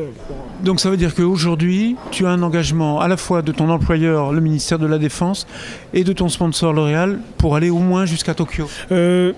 [0.64, 4.32] Donc ça veut dire qu'aujourd'hui, tu as un engagement à la fois de ton employeur,
[4.32, 5.48] le ministère de la Défense,
[5.94, 8.68] et de ton sponsor L'Oréal pour aller au moins jusqu'à Tokyo.
[8.92, 9.34] Euh,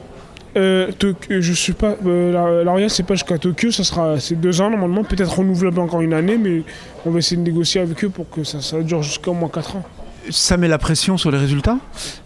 [0.57, 0.91] euh,
[1.29, 1.95] je suis pas.
[2.05, 6.13] Euh, c'est pas jusqu'à Tokyo, ça sera c'est deux ans normalement, peut-être renouvelable encore une
[6.13, 6.63] année, mais
[7.05, 9.49] on va essayer de négocier avec eux pour que ça, ça dure jusqu'à au moins
[9.49, 9.83] 4 ans.
[10.29, 11.77] Ça met la pression sur les résultats?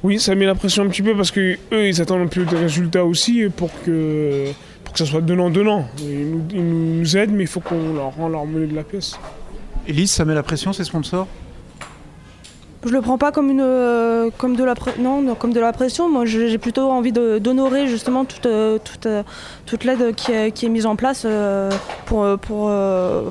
[0.03, 2.45] Oui, ça met la pression un petit peu parce que eux, ils attendent un peu
[2.45, 4.45] des résultats aussi pour que
[4.83, 5.87] pour que ça soit donnant donnant.
[5.99, 6.63] Ils nous, ils
[6.99, 9.19] nous aident, mais il faut qu'on leur rend leur monnaie de la pièce.
[9.87, 11.27] Élise, ça met la pression, ces sponsors?
[12.85, 14.73] Je le prends pas comme une euh, comme de la
[15.73, 16.09] pression.
[16.09, 19.23] Moi, j'ai plutôt envie d'honorer justement toute euh, toute euh,
[19.65, 21.27] toute l'aide qui est, mise en place
[22.05, 22.71] pour pour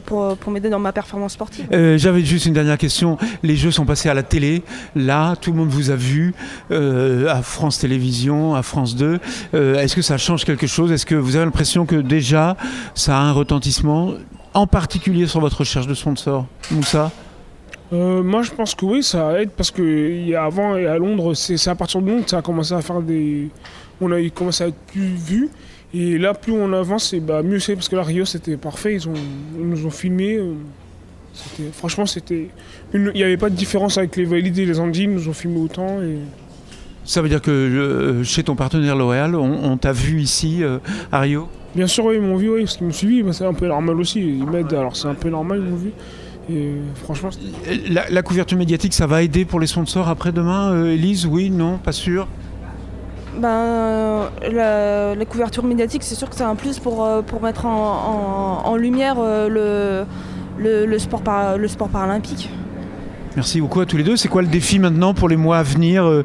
[0.04, 1.66] pour, m'aider dans ma performance sportive.
[1.96, 3.16] J'avais juste une dernière question.
[3.42, 4.62] Les Jeux sont passés à la télé.
[4.94, 6.34] Là, tout le monde vous a vu
[6.70, 9.18] à France Télévisions, à France 2.
[9.54, 10.92] Euh, Est-ce que ça change quelque chose?
[10.92, 12.56] Est-ce que vous avez l'impression que déjà,
[12.94, 14.12] ça a un retentissement,
[14.54, 17.10] en particulier sur votre recherche de sponsors Moussa?
[17.92, 20.86] Euh, moi, je pense que oui, ça aide parce que il y a avant et
[20.86, 23.48] à Londres, c'est à partir de Londres que ça a commencé à faire des.
[24.00, 25.48] On a commencé à être plus vu.
[25.94, 28.94] Et là, plus on avance, et bah, mieux c'est parce que là, Rio, c'était parfait.
[28.94, 29.14] Ils, ont,
[29.58, 30.36] ils nous ont filmé.
[30.36, 30.52] euh,
[31.72, 32.48] Franchement, c'était.
[32.92, 34.94] Il n'y avait pas de différence avec les valides et les Andes.
[34.94, 36.02] Ils nous ont filmé autant.
[36.02, 36.18] Et...
[37.04, 40.78] Ça veut dire que euh, chez ton partenaire L'Oréal, on, on t'a vu ici euh,
[41.10, 41.48] à Rio?
[41.74, 43.96] Bien sûr, oui, ils m'ont vu, oui, parce qu'ils m'ont suivi, c'est un peu normal
[43.98, 44.20] aussi.
[44.20, 45.90] Ils m'aident, alors c'est un peu normal, ils m'ont vu.
[46.50, 47.28] Et euh, franchement,
[47.90, 51.26] La, la couverture médiatique, ça va aider pour les sponsors après-demain, euh, Élise?
[51.26, 52.26] Oui, non, pas sûr?
[53.36, 57.66] Ben, la, la couverture médiatique, c'est sûr que c'est un plus pour, euh, pour mettre
[57.66, 59.48] en, en- en lumière euh,
[60.58, 62.50] le, le, le sport par- le sport paralympique.
[63.36, 64.16] Merci beaucoup à tous les deux.
[64.16, 66.24] C'est quoi le défi maintenant pour les mois à venir Euh,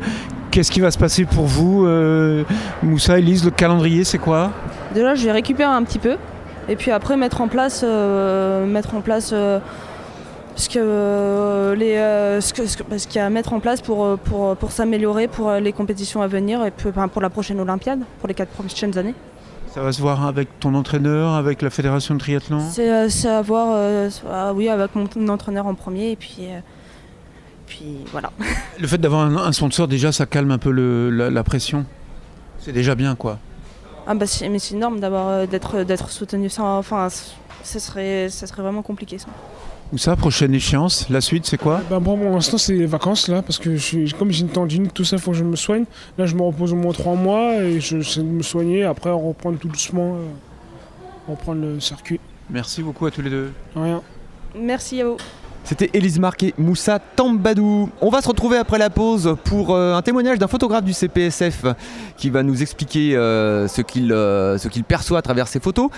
[0.50, 2.44] Qu'est-ce qui va se passer pour vous euh,
[2.84, 4.52] Moussa, Élise, le calendrier, c'est quoi?
[4.94, 6.16] Déjà, je vais récupérer un petit peu,
[6.70, 9.58] et puis après mettre en place, euh, mettre en place euh,
[10.56, 11.76] ce euh,
[12.42, 15.74] qu'il y a à mettre en place pour, euh, pour, pour s'améliorer pour euh, les
[15.74, 19.16] compétitions à venir et pour la prochaine Olympiade, pour les quatre prochaines années.
[19.74, 22.60] Ça va se voir avec ton entraîneur, avec la fédération de triathlon?
[22.72, 26.38] C'est euh, c'est à voir, euh, ah oui, avec mon entraîneur en premier, et puis,
[26.42, 26.60] euh,
[27.66, 28.32] puis voilà.
[28.80, 31.86] Le fait d'avoir un, un sponsor, déjà, ça calme un peu le- la, la pression?
[32.60, 33.40] C'est déjà bien, quoi.
[34.06, 37.08] Ah bah mais c'est énorme d'avoir d'être d'être soutenu sans, enfin,
[37.64, 39.28] ce serait, ça serait vraiment compliqué ça.
[39.94, 43.44] Moussa, prochaine échéance, la suite, c'est quoi ben, bon, pour l'instant, c'est les vacances là,
[43.44, 45.86] parce que je suis, comme j'ai une tendinite, tout ça, faut que je me soigne.
[46.18, 48.86] Là, je me repose au moins trois mois et je sais de me soigner.
[48.86, 52.20] Après, on reprend tout doucement, euh, reprendre le circuit.
[52.50, 53.52] Merci beaucoup à tous les deux.
[53.76, 54.02] Rien.
[54.56, 55.18] Merci à vous.
[55.64, 57.90] C'était Élise Marc et Moussa Tambadou.
[58.02, 61.66] On va se retrouver après la pause pour euh, un témoignage d'un photographe du CPSF
[62.18, 65.90] qui va nous expliquer euh, ce qu'il euh, ce qu'il perçoit à travers ses photos.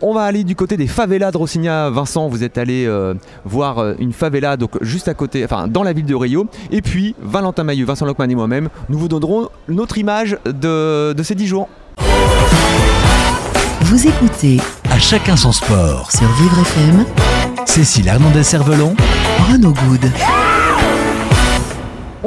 [0.00, 1.90] On va aller du côté des favelas de Rocinha.
[1.90, 5.82] Vincent, vous êtes allé euh, voir euh, une favela donc juste à côté, enfin dans
[5.82, 6.46] la ville de Rio.
[6.70, 11.22] Et puis Valentin Maillot, Vincent Lockman et moi-même, nous vous donnerons notre image de, de
[11.22, 11.68] ces 10 jours.
[13.82, 14.58] Vous écoutez
[14.90, 16.10] À chacun son sport.
[16.12, 17.04] sur Vivre FM
[17.66, 18.94] Cécile Hernandez-Cervelon,
[19.50, 20.10] Renaud Good.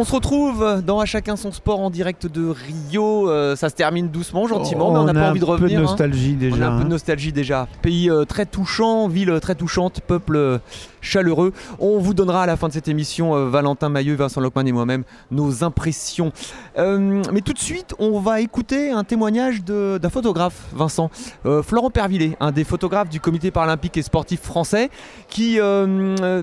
[0.01, 3.29] On se retrouve dans À chacun son sport en direct de Rio.
[3.29, 5.77] Euh, ça se termine doucement, gentiment, mais on n'a pas envie de un peu revenir.
[5.77, 5.83] hein.
[5.83, 6.55] nostalgie déjà.
[6.57, 7.67] On a un peu de nostalgie déjà.
[7.83, 10.57] Pays euh, très touchant, ville très touchante, peuple euh,
[11.01, 11.53] chaleureux.
[11.77, 15.03] On vous donnera à la fin de cette émission, Valentin Maillot, Vincent Lockman et moi-même,
[15.29, 16.31] nos impressions.
[16.77, 21.09] Mais tout de suite, on va écouter un témoignage d'un photographe, Vincent.
[21.63, 24.91] Florent Pervillet, un des photographes du comité paralympique et sportif français,
[25.27, 25.59] qui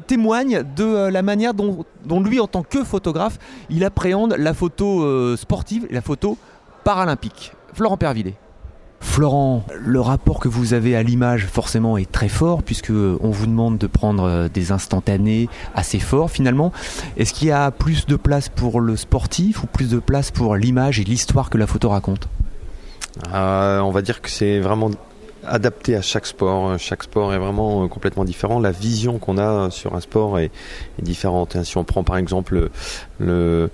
[0.08, 3.38] témoigne de la manière dont, dont lui, en tant que photographe,
[3.70, 6.38] il appréhende la photo euh, sportive et la photo
[6.84, 7.52] paralympique.
[7.74, 8.34] Florent Pervillet.
[9.00, 13.46] Florent, le rapport que vous avez à l'image forcément est très fort puisque on vous
[13.46, 16.72] demande de prendre euh, des instantanés assez forts finalement.
[17.16, 20.56] Est-ce qu'il y a plus de place pour le sportif ou plus de place pour
[20.56, 22.28] l'image et l'histoire que la photo raconte?
[23.32, 24.90] Euh, on va dire que c'est vraiment
[25.48, 26.78] adapté à chaque sport.
[26.78, 28.60] Chaque sport est vraiment euh, complètement différent.
[28.60, 30.50] La vision qu'on a sur un sport est,
[31.00, 31.56] différente.
[31.64, 32.70] Si on prend par exemple
[33.18, 33.70] le,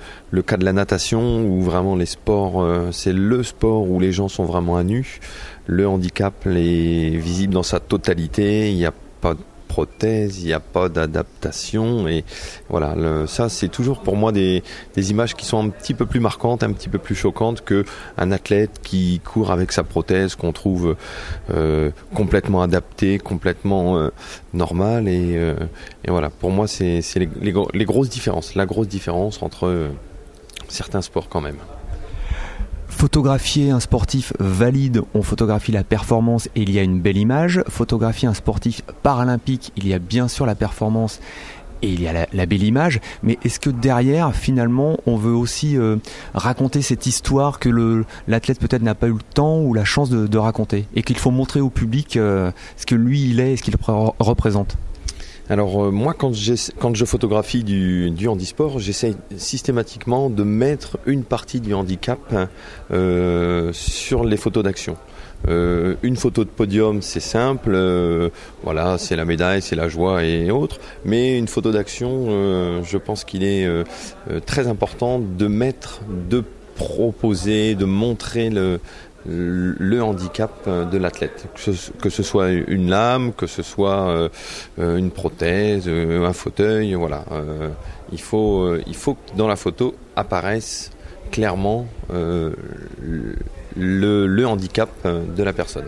[0.47, 4.29] cas de la natation, où vraiment les sports, euh, c'est le sport où les gens
[4.29, 5.21] sont vraiment à nu.
[5.67, 8.71] Le handicap est visible dans sa totalité.
[8.71, 9.35] Il n'y a pas
[9.67, 12.25] prothèse, il n'y a pas d'adaptation et
[12.69, 14.63] voilà, ça c'est toujours pour moi des,
[14.97, 17.85] images qui sont un petit peu plus marquantes, un petit peu plus choquantes que
[18.17, 20.97] un athlète qui court avec sa prothèse qu'on trouve
[21.51, 24.11] euh, complètement adapté, complètement euh,
[24.53, 25.55] normal et, euh,
[26.05, 26.31] et voilà.
[26.31, 29.89] Pour moi, c'est les grosses différences, la grosse différence entre euh,
[30.69, 31.57] certains sports quand même.
[32.97, 37.63] Photographier un sportif valide, on photographie la performance et il y a une belle image.
[37.69, 41.21] Photographier un sportif paralympique, il y a bien sûr la performance
[41.83, 43.01] et il y a la, belle image.
[43.23, 45.97] Mais est-ce que derrière, finalement, on veut aussi euh,
[46.35, 50.39] raconter cette histoire que l'athlète peut-être n'a pas eu le temps ou la chance de,
[50.39, 53.63] raconter et qu'il faut montrer au public euh, ce que lui il est et ce
[53.63, 54.79] qu'il repr- représente?
[55.51, 56.33] Alors euh, moi, quand,
[56.79, 62.19] quand je photographie du, du handisport, j'essaye systématiquement de mettre une partie du handicap
[62.91, 64.97] euh, sur les photos d'action.
[65.47, 67.79] Euh, une photo de podium, c'est simple,
[68.63, 70.79] voilà, c'est la médaille, c'est la joie et autres.
[71.05, 73.69] Mais une photo d'action, je pense qu'il est
[74.47, 76.43] très important de mettre, de
[76.75, 78.81] proposer, de montrer le,
[79.27, 81.47] le handicap de l'athlète,
[82.01, 84.29] que ce, soit une lame, que ce soit
[84.79, 87.25] euh, une prothèse, euh, un fauteuil, voilà.
[87.33, 87.71] Euh,
[88.13, 90.91] il faut, il faut que dans la photo apparaisse
[91.31, 92.55] clairement le,
[94.45, 95.87] handicap de la personne.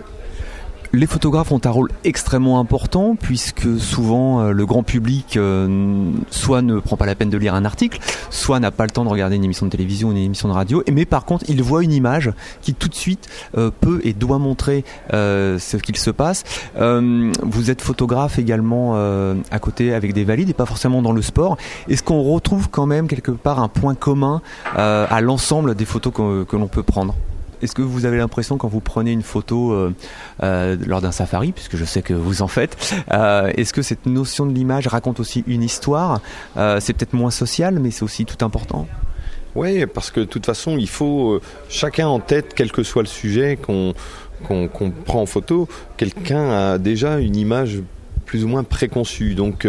[0.93, 6.63] Les photographes ont un rôle extrêmement important puisque souvent euh, le grand public euh, soit
[6.63, 7.99] ne prend pas la peine de lire un article,
[8.31, 10.55] soit n'a pas le temps de regarder une émission de télévision ou une émission de
[10.55, 14.13] radio, mais par contre il voit une image qui tout de suite euh, peut et
[14.13, 16.45] doit montrer ce qu'il se passe.
[16.77, 18.95] Vous êtes photographe également
[19.51, 21.57] à côté avec des valides et pas forcément dans le sport.
[21.89, 24.41] Est-ce qu'on retrouve quand même quelque part un point commun
[24.75, 27.15] à l'ensemble des photos que, que l'on peut prendre?
[27.63, 29.95] Est-ce que vous avez l'impression quand vous prenez une photo euh,
[30.43, 34.07] euh, lors d'un safari, puisque je sais que vous en faites, euh, est-ce que cette
[34.07, 36.21] notion de l'image raconte aussi une histoire
[36.55, 38.87] C'est peut-être moins social, mais c'est aussi tout important?
[39.55, 43.09] Oui, parce que de toute façon, il faut chacun en tête, quel que soit le
[43.09, 43.95] sujet qu'on
[45.07, 45.67] prend en photo,
[45.97, 47.81] quelqu'un a déjà une image
[48.27, 49.35] plus ou moins préconçue.
[49.35, 49.67] Donc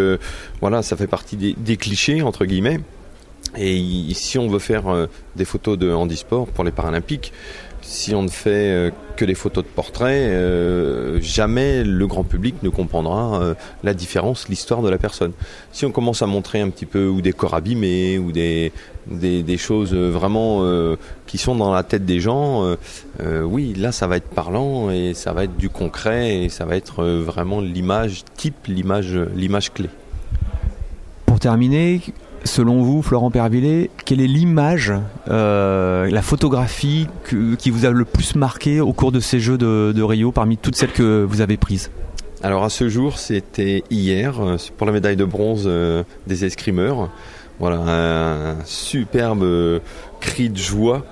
[0.60, 2.82] voilà, ça fait partie des, des clichés entre guillemets.
[3.56, 7.32] Et si on veut faire des photos de handisport pour les Paralympiques,
[7.88, 12.56] si on ne fait euh, que des photos de portrait, euh, jamais le grand public
[12.64, 15.32] ne comprendra euh, la différence, l'histoire de la personne.
[15.72, 18.74] Si on commence à montrer un petit peu ou des corps abîmés ou des,
[19.08, 20.64] des, choses euh, vraiment
[21.26, 22.76] qui sont dans la tête des gens,
[23.44, 26.76] oui, là ça va être parlant et ça va être du concret et ça va
[26.76, 29.90] être vraiment l'image type, l'image, l'image clé.
[31.26, 32.02] Pour terminer,
[32.48, 34.92] selon vous, Florent Pervillet, quelle est l'image,
[35.30, 39.58] euh, la photographie que- qui vous a le plus marqué au cours de ces Jeux
[39.60, 41.92] de, de Rio parmi toutes celles que vous avez prises?
[42.42, 47.10] Alors à ce jour, c'était hier euh, pour la médaille de bronze euh, des escrimeurs.
[47.60, 49.82] Voilà, un superbe
[50.20, 51.04] cri de joie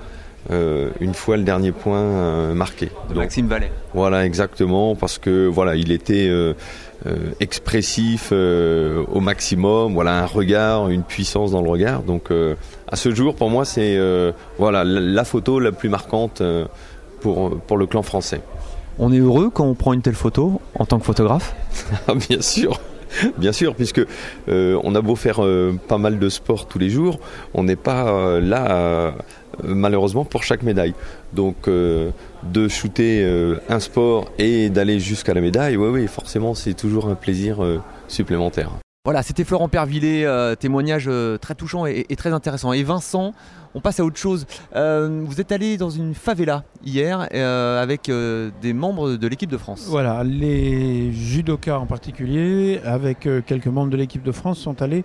[0.52, 2.88] euh, une fois le dernier point euh, marqué.
[3.08, 3.72] Donc, Maxime Vallet.
[3.94, 6.54] Voilà, exactement, parce que voilà, il était euh,
[7.06, 9.94] euh, expressif euh, au maximum.
[9.94, 12.02] Voilà, un regard, une puissance dans le regard.
[12.02, 12.54] Donc, euh,
[12.88, 13.98] à ce jour, pour moi, c'est
[14.58, 16.42] voilà la, photo la plus marquante
[17.20, 18.40] pour pour le clan français.
[18.98, 21.54] On est heureux quand on prend une telle photo en tant que photographe?
[22.08, 22.80] Ah, bien sûr.
[23.38, 24.04] Bien sûr, puisque
[24.48, 27.18] euh, on a beau faire euh, pas mal de sport tous les jours,
[27.54, 29.14] on n'est pas euh, là
[29.64, 30.94] malheureusement pour chaque médaille.
[31.32, 33.26] Donc de shooter
[33.68, 37.58] un sport et d'aller jusqu'à la médaille, oui, oui, forcément, c'est toujours un plaisir
[38.08, 38.70] supplémentaire.
[39.06, 42.72] Voilà, c'était Florent Pervillet, euh, témoignage euh, très touchant et, très intéressant.
[42.72, 43.34] Et Vincent,
[43.76, 44.46] on passe à autre chose.
[44.74, 49.86] Euh, vous êtes allé dans une favela hier avec des membres de l'équipe de France.
[49.88, 55.04] Voilà, les judokas en particulier, avec quelques membres de l'équipe de France, sont allés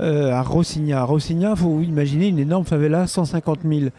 [0.00, 1.04] à Rossigna.
[1.04, 3.90] Rossigna, il faut une énorme favela, 150 000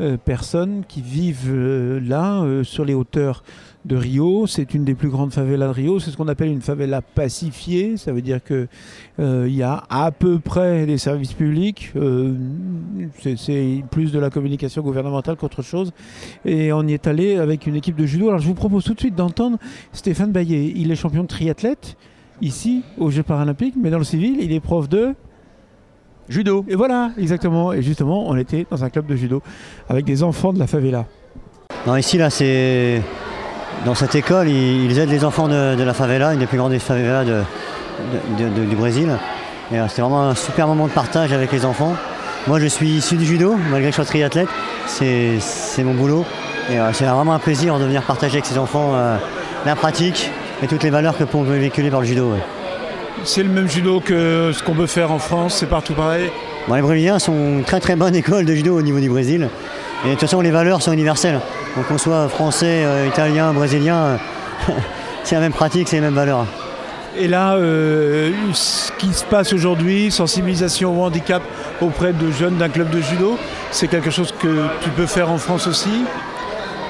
[0.00, 1.54] euh, personnes qui vivent
[2.02, 3.44] là, sur les hauteurs
[3.84, 4.46] de Rio.
[4.46, 6.00] C'est une des plus grandes favelas de Rio.
[6.00, 7.96] C'est ce qu'on appelle une favela pacifiée.
[7.96, 8.66] Ça veut dire que
[9.20, 11.92] euh, il y a à peu près des services publics.
[11.96, 12.34] Euh,
[13.20, 15.92] c'est- c'est plus de la communication gouvernementale qu'autre chose.
[16.44, 18.28] Et on y est allé avec une équipe de judo.
[18.28, 19.58] Alors je vous propose tout de suite d'entendre
[19.92, 20.72] Stéphane Baillet.
[20.74, 21.96] Il est champion de triathlète
[22.40, 25.14] ici aux Jeux paralympiques, mais dans le civil, il est prof de
[26.28, 26.64] judo.
[26.68, 27.72] Et voilà, exactement.
[27.72, 29.42] Et justement, on était dans un club de judo
[29.88, 31.06] avec des enfants de la favela.
[31.86, 33.02] Non, ici, là, c'est.
[33.84, 36.58] Dans cette école, ils, ils aident les enfants de, de la favela, une des plus
[36.58, 39.10] grandes favelas de, du Brésil.
[39.72, 41.94] Et euh, c'était vraiment un super moment de partage avec les enfants.
[42.46, 44.48] Moi, je suis issu du judo, malgré que je sois triathlète.
[44.86, 46.24] C'est c'est mon boulot.
[46.70, 49.16] Et euh, c'est vraiment un plaisir de venir partager avec ces enfants euh,
[49.66, 50.30] la pratique
[50.62, 52.32] et toutes les valeurs que peut véhiculer par le judo.
[52.32, 52.42] ouais.
[53.24, 56.30] C'est le même judo que ce qu'on peut faire en France, c'est partout pareil.
[56.68, 59.48] Bon, les Brésiliens sont une très très bonne école de judo au niveau du Brésil.
[60.04, 61.40] Et de toute façon, les valeurs sont universelles.
[61.76, 64.18] Donc qu'on soit français, euh, italien, brésilien,
[65.24, 66.46] c'est la même pratique, c'est les mêmes valeurs.
[67.16, 71.42] Et là, euh, ce qui se passe aujourd'hui, sensibilisation au handicap
[71.80, 73.38] auprès de jeunes d'un club de judo,
[73.70, 76.04] c'est quelque chose que tu peux faire en France aussi?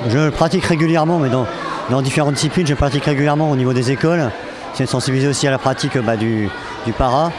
[0.09, 1.47] Je le pratique régulièrement, mais dans,
[1.91, 4.31] dans différentes disciplines, je pratique régulièrement au niveau des écoles.
[4.73, 6.49] C'est sensibiliser aussi à la pratique bah, du,
[6.87, 7.31] du para,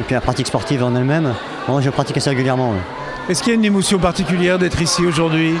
[0.00, 1.34] et puis la pratique sportive en elle-même.
[1.68, 2.70] Moi, je pratique assez régulièrement.
[2.70, 3.01] ouais.
[3.28, 5.54] Est-ce qu'il y a une émotion particulière d'être ici aujourd'hui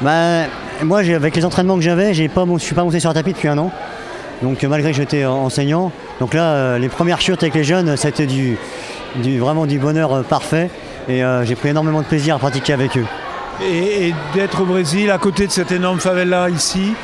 [0.00, 0.44] Bah,
[0.82, 2.44] moi, avec les entraînements que j'avais, je suis pas
[2.84, 3.70] monté sur un tapis depuis un an.
[4.42, 7.64] Donc, euh, malgré que j'étais en- enseignant, donc là, euh, les premières chutes avec les
[7.64, 8.56] jeunes, c'était du,
[9.16, 10.70] du- vraiment du bonheur euh, parfait.
[11.08, 13.04] Et euh, j'ai pris énormément de plaisir à pratiquer avec eux.
[13.62, 16.94] Et, et d'être au Brésil, à côté de cette énorme favela ici,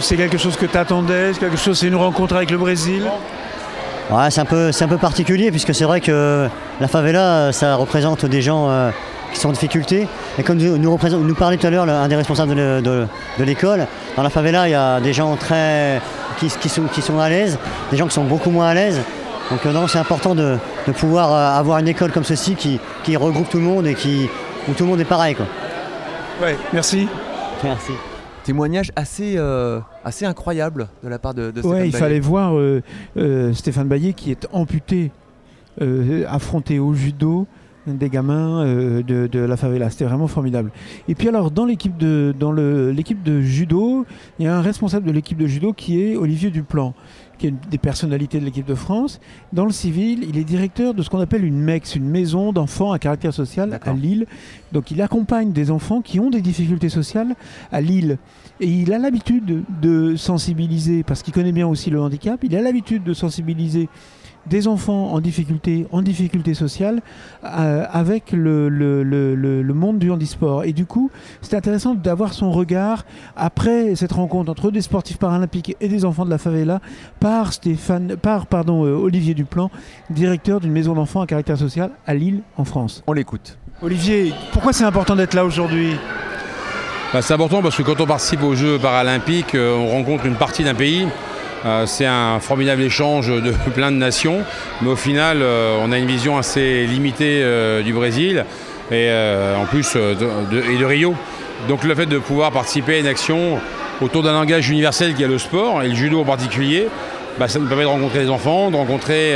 [0.00, 3.04] c'est quelque chose que tu attendais C'est quelque chose, c'est une rencontre avec le Brésil?
[4.10, 6.48] Ouais, c'est un peu, un peu particulier puisque c'est vrai que
[6.80, 8.68] la favela, ça représente des gens
[9.34, 10.08] qui sont en difficulté.
[10.38, 13.06] Et comme nous, nous, parlait tout à l'heure un des responsables de, le- de-
[13.38, 16.00] de l'école, dans la favela, il y a des gens très
[16.38, 17.58] qui, qui sont, qui sont à l'aise,
[17.90, 19.00] des gens qui sont beaucoup moins à l'aise.
[19.50, 22.80] Donc euh, non, c'est important de, de pouvoir euh, avoir une école comme ceci qui,
[23.02, 24.28] qui regroupe tout le monde et qui,
[24.68, 25.34] où tout le monde est pareil.
[25.34, 25.46] Quoi.
[26.42, 27.06] Ouais, merci.
[27.62, 27.92] Merci.
[28.44, 31.98] Témoignage assez, euh, assez incroyable de la part de, de Ouais, Stéphane il Baillet.
[31.98, 32.82] fallait voir euh,
[33.16, 35.10] euh, Stéphane Baillet qui est amputé,
[35.80, 37.46] euh, affronté au judo
[37.86, 39.90] des gamins euh, de, de la favela.
[39.90, 40.70] C'était vraiment formidable.
[41.08, 44.06] Et puis alors, dans l'équipe de, dans le- l'équipe de judo,
[44.38, 46.94] il y a un responsable de l'équipe de judo qui est Olivier Duplan,
[47.38, 49.20] qui est une des personnalités de l'équipe de France.
[49.52, 52.92] Dans le civil, il est directeur de ce qu'on appelle une MEX, une maison d'enfants
[52.92, 54.26] à caractère social à Lille.
[54.72, 57.34] Donc il accompagne des enfants qui ont des difficultés sociales
[57.70, 58.18] à Lille.
[58.60, 62.62] Et il a l'habitude de sensibiliser, parce qu'il connaît bien aussi le handicap, il a
[62.62, 63.88] l'habitude de sensibiliser
[64.46, 67.00] des enfants en difficulté, en difficulté sociale,
[67.44, 70.64] euh, avec le, le- le- le- le monde du handisport.
[70.64, 71.10] Et du coup,
[71.42, 73.04] c'est intéressant d'avoir son regard
[73.36, 76.80] après cette rencontre entre des sportifs paralympiques et des enfants de la favela
[77.20, 79.70] par Stéphane, par pardon, euh, Olivier Duplan,
[80.10, 83.02] directeur d'une maison d'enfants à caractère social à Lille, en France.
[83.06, 83.56] On l'écoute.
[83.82, 85.96] Olivier, pourquoi c'est important d'être là aujourd'hui?
[87.12, 90.34] Bah, c'est important parce que quand on participe aux Jeux paralympiques, euh, on rencontre une
[90.34, 91.06] partie d'un pays.
[91.64, 94.42] Euh, c'est un formidable échange de plein de nations,
[94.82, 98.44] mais au final, euh, on a une vision assez limitée euh, du Brésil
[98.90, 99.10] et
[99.58, 101.14] en plus de, Rio.
[101.68, 103.58] Donc le fait de pouvoir participer à une action
[104.02, 106.88] autour d'un langage universel qui est le sport et le judo en particulier,
[107.38, 109.34] bah, ça nous permet de rencontrer des enfants, de rencontrer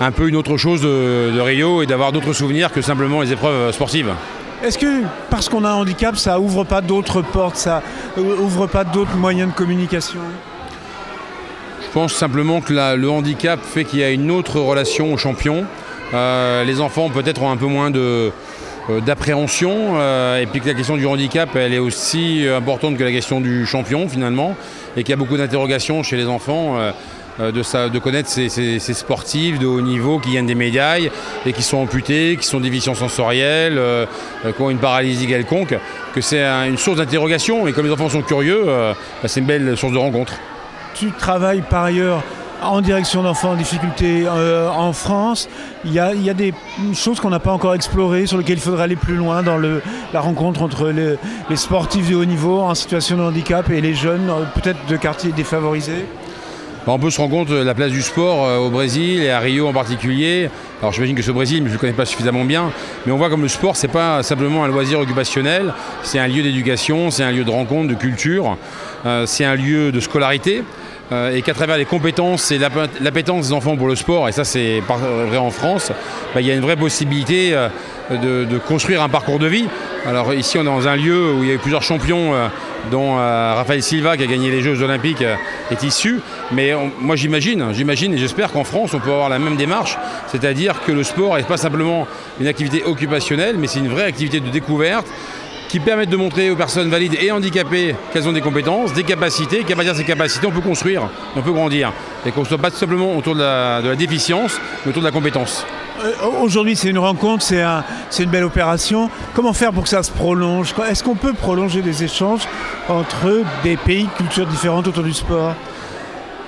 [0.00, 3.72] un peu une autre chose de, Rio et d'avoir d'autres souvenirs que simplement les épreuves
[3.72, 4.14] sportives.
[4.64, 7.82] Est-ce que parce qu'on a un handicap, ça ouvre pas d'autres portes, ça
[8.16, 10.20] ouvre pas d'autres moyens de communication?
[11.92, 15.66] Je pense simplement que le handicap fait qu'il y a une autre relation aux champions.
[16.14, 18.30] Euh, les enfants peut-être ont un peu moins euh,
[19.04, 23.12] d'appréhension euh, et puis que la question du handicap elle est aussi importante que la
[23.12, 24.56] question du champion finalement
[24.96, 26.78] et qu'il y a beaucoup d'interrogations chez les enfants
[27.38, 31.10] de, connaître ces, sportifs de haut niveau qui gagnent des médailles
[31.44, 34.06] et qui sont amputés, qui sont déficients sensoriels, euh,
[34.56, 35.74] qui ont une paralysie quelconque,
[36.14, 38.94] que c'est un- une source d'interrogation et comme les enfants sont curieux, bah,
[39.26, 40.32] c'est une belle source de rencontre.
[40.94, 42.22] Tu travailles par ailleurs
[42.62, 45.48] en direction d'enfants en difficulté euh, en France.
[45.84, 46.54] Il y a, des
[46.94, 50.20] choses qu'on n'a pas encore explorées, sur lesquelles il faudrait aller plus loin dans la
[50.20, 54.44] rencontre entre les, sportifs de haut niveau en situation de handicap et les jeunes, euh,
[54.54, 56.06] peut-être de quartiers défavorisés.
[56.84, 59.38] On peut se rendre compte de la place du sport euh, au Brésil et à
[59.38, 60.50] Rio en particulier.
[60.80, 62.72] Alors j'imagine que au Brésil, mais je ne le connais pas suffisamment bien.
[63.06, 65.72] Mais on voit comme le sport, c'est pas simplement un loisir occupationnel,
[66.02, 68.56] c'est un lieu d'éducation, c'est un lieu de rencontre, de culture,
[69.26, 70.64] c'est un lieu de scolarité.
[71.12, 74.32] Euh, et qu'à travers les compétences et l'app- l'appétence des enfants pour le sport, et
[74.32, 75.92] ça c'est vrai en France,
[76.34, 77.68] bah, il y a une vraie possibilité euh,
[78.10, 79.66] de, construire un parcours de vie.
[80.06, 82.48] Alors ici on est dans un lieu où il y a eu plusieurs champions, euh,
[82.90, 85.22] dont Raphaël Silva qui a gagné les Jeux Olympiques
[85.70, 86.20] est issu.
[86.50, 89.96] Mais moi j'imagine, j'imagine et j'espère qu'en France on peut avoir la même démarche,
[90.26, 92.08] c'est-à-dire que le sport n'est pas simplement
[92.40, 95.06] une activité occupationnelle, mais c'est une vraie activité de découverte
[95.72, 99.64] qui permettent de montrer aux personnes valides et handicapées qu'elles ont des compétences, des capacités,
[99.64, 101.94] qu'à partir de ces capacités, on peut construire, on peut grandir.
[102.26, 105.64] Et qu'on ne soit pas simplement autour de la, déficience, mais autour de la compétence.
[106.04, 106.12] Euh,
[106.42, 109.08] Aujourd'hui, c'est une rencontre, c'est un- c'est une belle opération.
[109.32, 110.74] Comment faire pour que ça se prolonge?
[110.90, 112.42] Est-ce qu'on peut prolonger des échanges
[112.90, 115.54] entre des pays, cultures différentes autour du sport?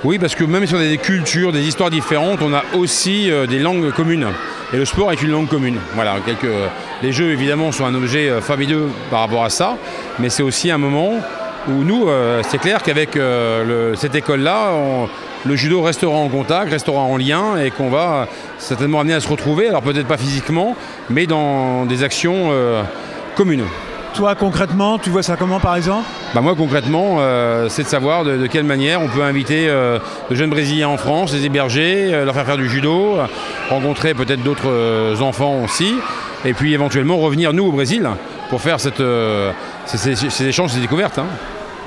[0.04, 3.30] Oui, parce que même si on a des cultures, des histoires différentes, on a aussi
[3.30, 4.26] euh, des langues communes.
[4.72, 5.78] Et le sport est une langue commune.
[5.94, 6.52] Voilà, quelques...
[7.02, 9.76] Les jeux, évidemment, sont un objet euh, fabuleux par rapport à ça,
[10.18, 11.20] mais c'est aussi un moment
[11.68, 14.72] où nous, euh, c'est clair qu'avec euh, cette école-là,
[15.44, 18.28] le judo restera en contact, restera en lien, et qu'on va
[18.58, 20.76] certainement amener à se retrouver, alors peut-être pas physiquement,
[21.10, 22.82] mais dans des actions euh,
[23.36, 23.64] communes.
[24.14, 26.04] Toi, concrètement, tu vois ça comment par exemple
[26.34, 29.98] Bah moi concrètement, euh, c'est de savoir de, de quelle manière on peut inviter euh,
[30.30, 33.16] de jeunes Brésiliens en France, les héberger, euh, leur faire faire du judo,
[33.70, 35.94] rencontrer peut-être d'autres enfants aussi,
[36.44, 38.08] et puis éventuellement revenir nous au Brésil
[38.50, 39.02] pour faire cette,
[39.86, 41.18] ces, ces- ces échanges, ces découvertes.
[41.18, 41.26] hein.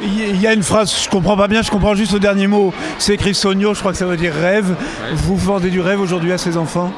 [0.01, 2.71] Il y- a une phrase, je comprends pas bien, je comprends juste le dernier mot.
[2.99, 4.75] C'est écrit Sonio, je crois que ça veut dire rêve.
[5.13, 6.91] Vous vendez du rêve aujourd'hui à ces enfants?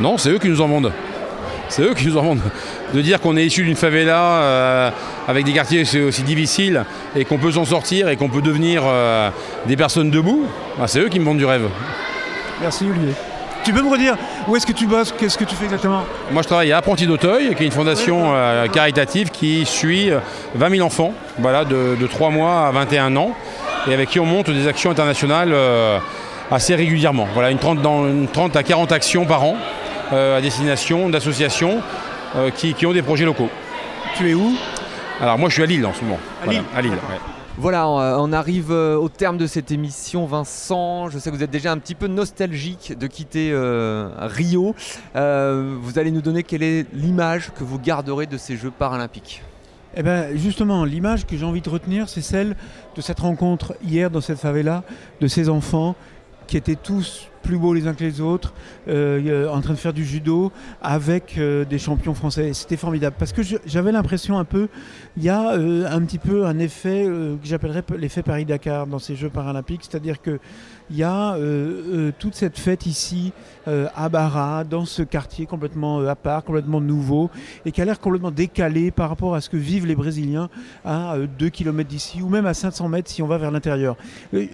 [0.00, 0.92] Non, c'est eux qui nous en vendent.
[1.68, 2.40] C'est eux qui nous en vendent.
[2.94, 4.90] De dire qu'on est issu d'une favela euh,
[5.26, 9.30] avec des quartiers aussi, difficiles et qu'on peut s'en sortir et qu'on peut devenir euh,
[9.66, 10.46] des personnes debout,
[10.78, 11.68] bah, c'est eux qui me vendent du rêve.
[12.60, 13.12] Merci Olivier.
[13.64, 14.16] Tu peux me redire
[14.46, 15.12] où est-ce que tu bosses?
[15.18, 16.04] Qu'est-ce que tu fais exactement?
[16.30, 20.20] Moi, je travaille à Apprenti d'Auteuil, qui est une fondation euh, caritative qui suit euh,
[20.54, 23.34] 20 000 enfants, voilà, de, de 3 mois à 21 ans,
[23.86, 25.54] et avec qui on monte des actions internationales
[26.50, 27.28] assez régulièrement.
[27.34, 29.56] Voilà, une 30, dans une 30 à 40 actions par an
[30.12, 31.80] à destination d'associations
[32.36, 33.50] euh, qui, qui ont des projets locaux.
[34.16, 34.54] Tu es où?
[35.20, 36.18] Alors, moi, je suis à Lille en ce moment.
[36.40, 37.18] À Voilà, Lille à Lille, ouais.
[37.60, 41.10] Voilà, on, euh, on arrive euh, au terme de cette émission, Vincent.
[41.10, 44.76] Je sais que vous êtes déjà un petit peu nostalgique de quitter euh, Rio.
[45.16, 49.42] Euh, vous allez nous donner quelle est l'image que vous garderez de ces Jeux paralympiques?
[49.96, 52.54] Eh bien, justement, l'image que j'ai envie de retenir, c'est celle
[52.94, 54.84] de cette rencontre hier dans cette favela,
[55.20, 55.96] de ces enfants
[56.46, 58.52] qui étaient tous plus beaux les uns que les autres,
[58.88, 62.52] euh, en train de faire du judo avec euh, des champions français.
[62.52, 64.68] C'était formidable parce que j'avais l'impression un peu,
[65.16, 69.16] il y a euh, un petit peu un effet que j'appellerais l'effet Paris-Dakar dans ces
[69.16, 70.38] Jeux paralympiques, c'est-à-dire que
[70.90, 71.36] il y a
[72.18, 73.34] toute cette fête ici
[73.66, 77.30] à Barra, dans ce quartier complètement à part, complètement nouveau
[77.66, 80.48] et qui a l'air complètement décalé par rapport à ce que vivent les Brésiliens
[80.86, 83.96] à 2 km d'ici ou même à 500 mètres si on va vers l'intérieur.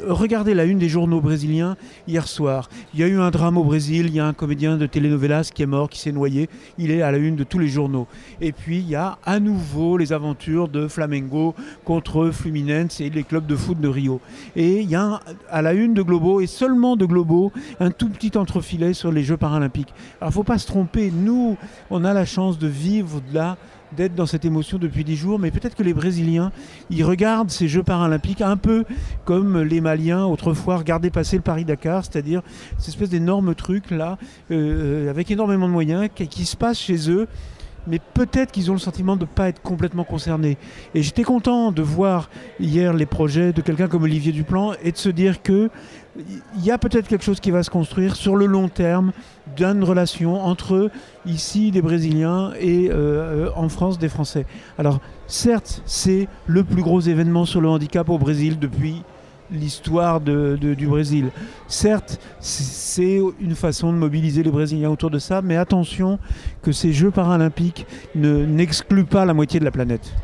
[0.09, 1.76] regardez la une des journaux brésiliens
[2.09, 2.68] hier soir.
[2.93, 5.51] Il y a eu un drame au Brésil, il y a un comédien de telenovelas
[5.55, 6.49] qui est mort, qui s'est noyé.
[6.78, 8.07] Il est à la une de tous les journaux.
[8.41, 11.55] Et puis il y a à nouveau les aventures de Flamengo
[11.85, 14.20] contre Fluminense et les clubs de foot de Rio.
[14.57, 15.20] Et il y a
[15.51, 19.22] à la une de Globo et seulement de Globo un tout petit entrefilet sur les
[19.22, 19.93] Jeux paralympiques.
[20.20, 21.57] Alors il ne faut pas se tromper, nous
[21.91, 23.57] on a la chance de vivre là
[23.95, 26.53] d'être dans cette émotion depuis dix jours, mais peut-être que les Brésiliens,
[26.90, 28.84] ils regardent ces Jeux paralympiques un peu
[29.24, 32.42] comme les Maliens autrefois regardaient passer le Paris-Dakar, c'est-à-dire
[32.78, 34.18] cette espèce d'énorme truc là,
[34.51, 37.26] euh, avec énormément de moyens, qui, qui se passe chez eux
[37.86, 40.57] mais peut-être qu'ils ont le sentiment de ne pas être complètement concernés.
[40.95, 42.30] Et j'étais content de voir
[42.61, 45.70] hier les projets de quelqu'un comme Olivier Duplan et de se dire que
[46.16, 49.12] il y a peut-être quelque chose qui va se construire sur le long terme
[49.56, 50.90] d'une relation entre
[51.26, 54.46] ici des Brésiliens et euh, en France des Français.
[54.78, 59.02] Alors certes, c'est le plus gros événement sur le handicap au Brésil depuis
[59.50, 61.30] l'histoire du Brésil.
[61.68, 66.18] Certes, c'est une façon de mobiliser les Brésiliens autour de ça, mais attention
[66.62, 70.14] que ces Jeux paralympiques n'excluent pas la moitié de la planète.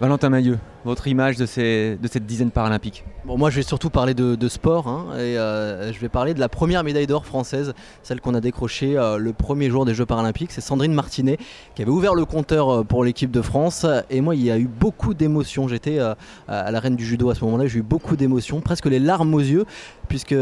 [0.00, 3.88] Valentin Mailleux, votre image de, ces, de cette dizaine paralympique Bon, moi je vais surtout
[3.88, 7.72] parler de, sport hein, et euh, je vais parler de la première médaille d'or française,
[8.02, 10.52] celle qu'on a décrochée euh, le premier jour des Jeux paralympiques.
[10.52, 11.38] C'est Sandrine Martinet
[11.74, 14.58] qui avait ouvert le compteur euh, pour l'équipe de France et moi il y a
[14.58, 15.68] eu beaucoup d'émotions.
[15.68, 18.98] J'étais à la reine du judo à ce moment-là, j'ai eu beaucoup d'émotions, presque les
[18.98, 19.64] larmes aux yeux,
[20.08, 20.36] puisque,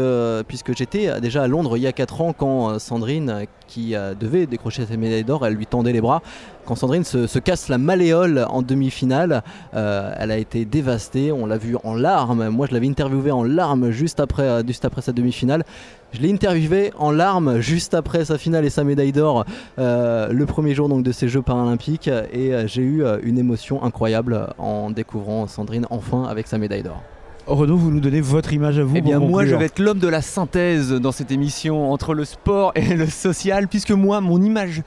[0.47, 4.85] puisque j'étais déjà à Londres il y a 4 ans quand Sandrine, qui devait décrocher
[4.85, 6.21] cette médaille d'or, elle lui tendait les bras.
[6.65, 11.57] Quand Sandrine se, se casse la malléole en demi-finale, elle a été dévastée, on l'a
[11.57, 12.49] vu en larmes.
[12.49, 15.63] Moi je l'avais interviewé en larmes juste après, euh, juste après sa demi-finale.
[16.11, 19.45] Je l'ai interviewé en larmes juste après sa finale et sa médaille d'or
[19.79, 23.83] euh, le premier jour donc, de ces Jeux paralympiques et euh, j'ai eu une émotion
[23.83, 27.01] incroyable en découvrant Sandrine enfin avec sa médaille d'or.
[27.45, 28.95] Renaud, vous nous donnez votre image à vous.
[28.95, 32.23] Eh bien, moi, je vais être l'homme de la synthèse dans cette émission entre le
[32.23, 34.81] sport et le social, puisque moi, mon image,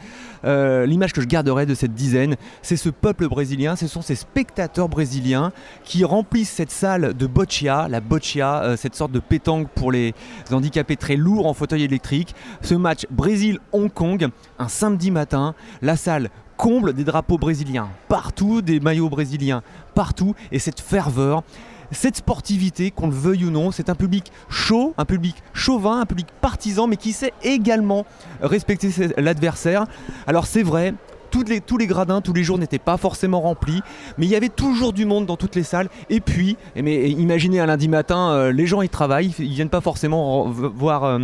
[0.46, 4.14] euh, l'image que je garderai de cette dizaine, c'est ce peuple brésilien, ce sont ces
[4.14, 5.52] spectateurs brésiliens
[5.84, 10.14] qui remplissent cette salle de boccia, la boccia, euh, cette sorte de pétanque pour les
[10.50, 12.34] handicapés très lourds en fauteuil électrique.
[12.62, 14.28] Ce match Brésil-Hong Kong,
[14.58, 19.62] un samedi matin, la salle comble des drapeaux brésiliens partout, des maillots brésiliens
[19.94, 21.42] partout, et cette ferveur
[21.90, 26.06] cette sportivité, qu'on le veuille ou non, c'est un public chaud, un public chauvin, un
[26.06, 28.06] public partisan, mais qui sait également
[28.40, 29.86] respecter l'adversaire.
[30.26, 30.94] Alors c'est vrai,
[31.30, 33.82] tous les gradins, tous les jours n'étaient pas forcément remplis,
[34.18, 35.88] mais il y avait toujours du monde dans toutes les salles.
[36.10, 39.80] Et puis, mais imaginez un lundi matin, euh, les gens ils travaillent, ils viennent pas
[39.80, 41.04] forcément voir.
[41.04, 41.18] Euh,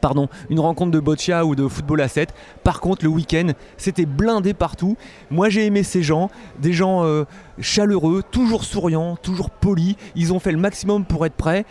[0.00, 2.32] pardon, une rencontre de boccia ou de football à 7.
[2.62, 4.96] Par contre, le week-end, c'était blindé partout.
[5.30, 6.30] Moi, j'ai aimé ces gens,
[6.60, 7.24] des gens euh,
[7.60, 9.96] chaleureux, toujours souriants, toujours polis.
[10.14, 11.64] Ils ont fait le maximum pour être prêts.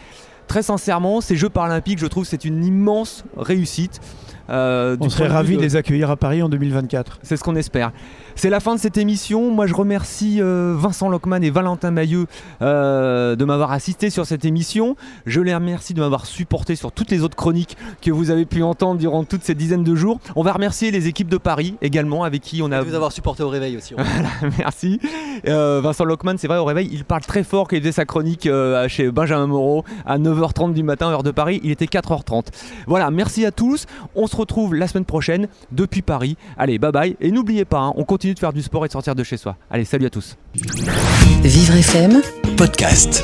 [0.47, 3.99] Très sincèrement, ces Jeux paralympiques, je trouve, c'est une immense réussite.
[4.49, 7.19] Euh, On serait ravis de les accueillir à Paris en 2024.
[7.23, 7.91] C'est ce qu'on espère.
[8.37, 9.49] C'est la fin de cette émission.
[9.49, 12.25] Moi, je remercie euh, Vincent Lockman et Valentin Mailleux
[12.61, 14.97] euh, de m'avoir assisté sur cette émission.
[15.25, 18.61] Je les remercie de m'avoir supporté sur toutes les autres chroniques que vous avez pu
[18.61, 20.19] entendre durant toutes ces dizaines de jours.
[20.35, 22.81] On va remercier les équipes de Paris également, avec qui on a.
[22.81, 23.95] vous avoir supporté au réveil aussi.
[24.57, 24.99] merci.
[25.45, 28.49] Vincent Lockman, c'est vrai, au réveil, il parle très fort quand il faisait sa chronique
[28.87, 31.61] chez Benjamin Moreau à 9h30 du matin, heure de Paris.
[31.63, 32.47] Il était 4h30.
[32.85, 33.85] Voilà, merci à tous.
[34.15, 36.35] On se retrouve la semaine prochaine depuis Paris.
[36.57, 37.15] Allez, bye bye.
[37.21, 39.37] Et n'oubliez pas, hein, on continue de faire du sport et de sortir de chez
[39.37, 39.55] soi.
[39.69, 40.35] Allez, salut à tous.
[41.43, 42.21] Vivre FM
[42.57, 43.23] podcast.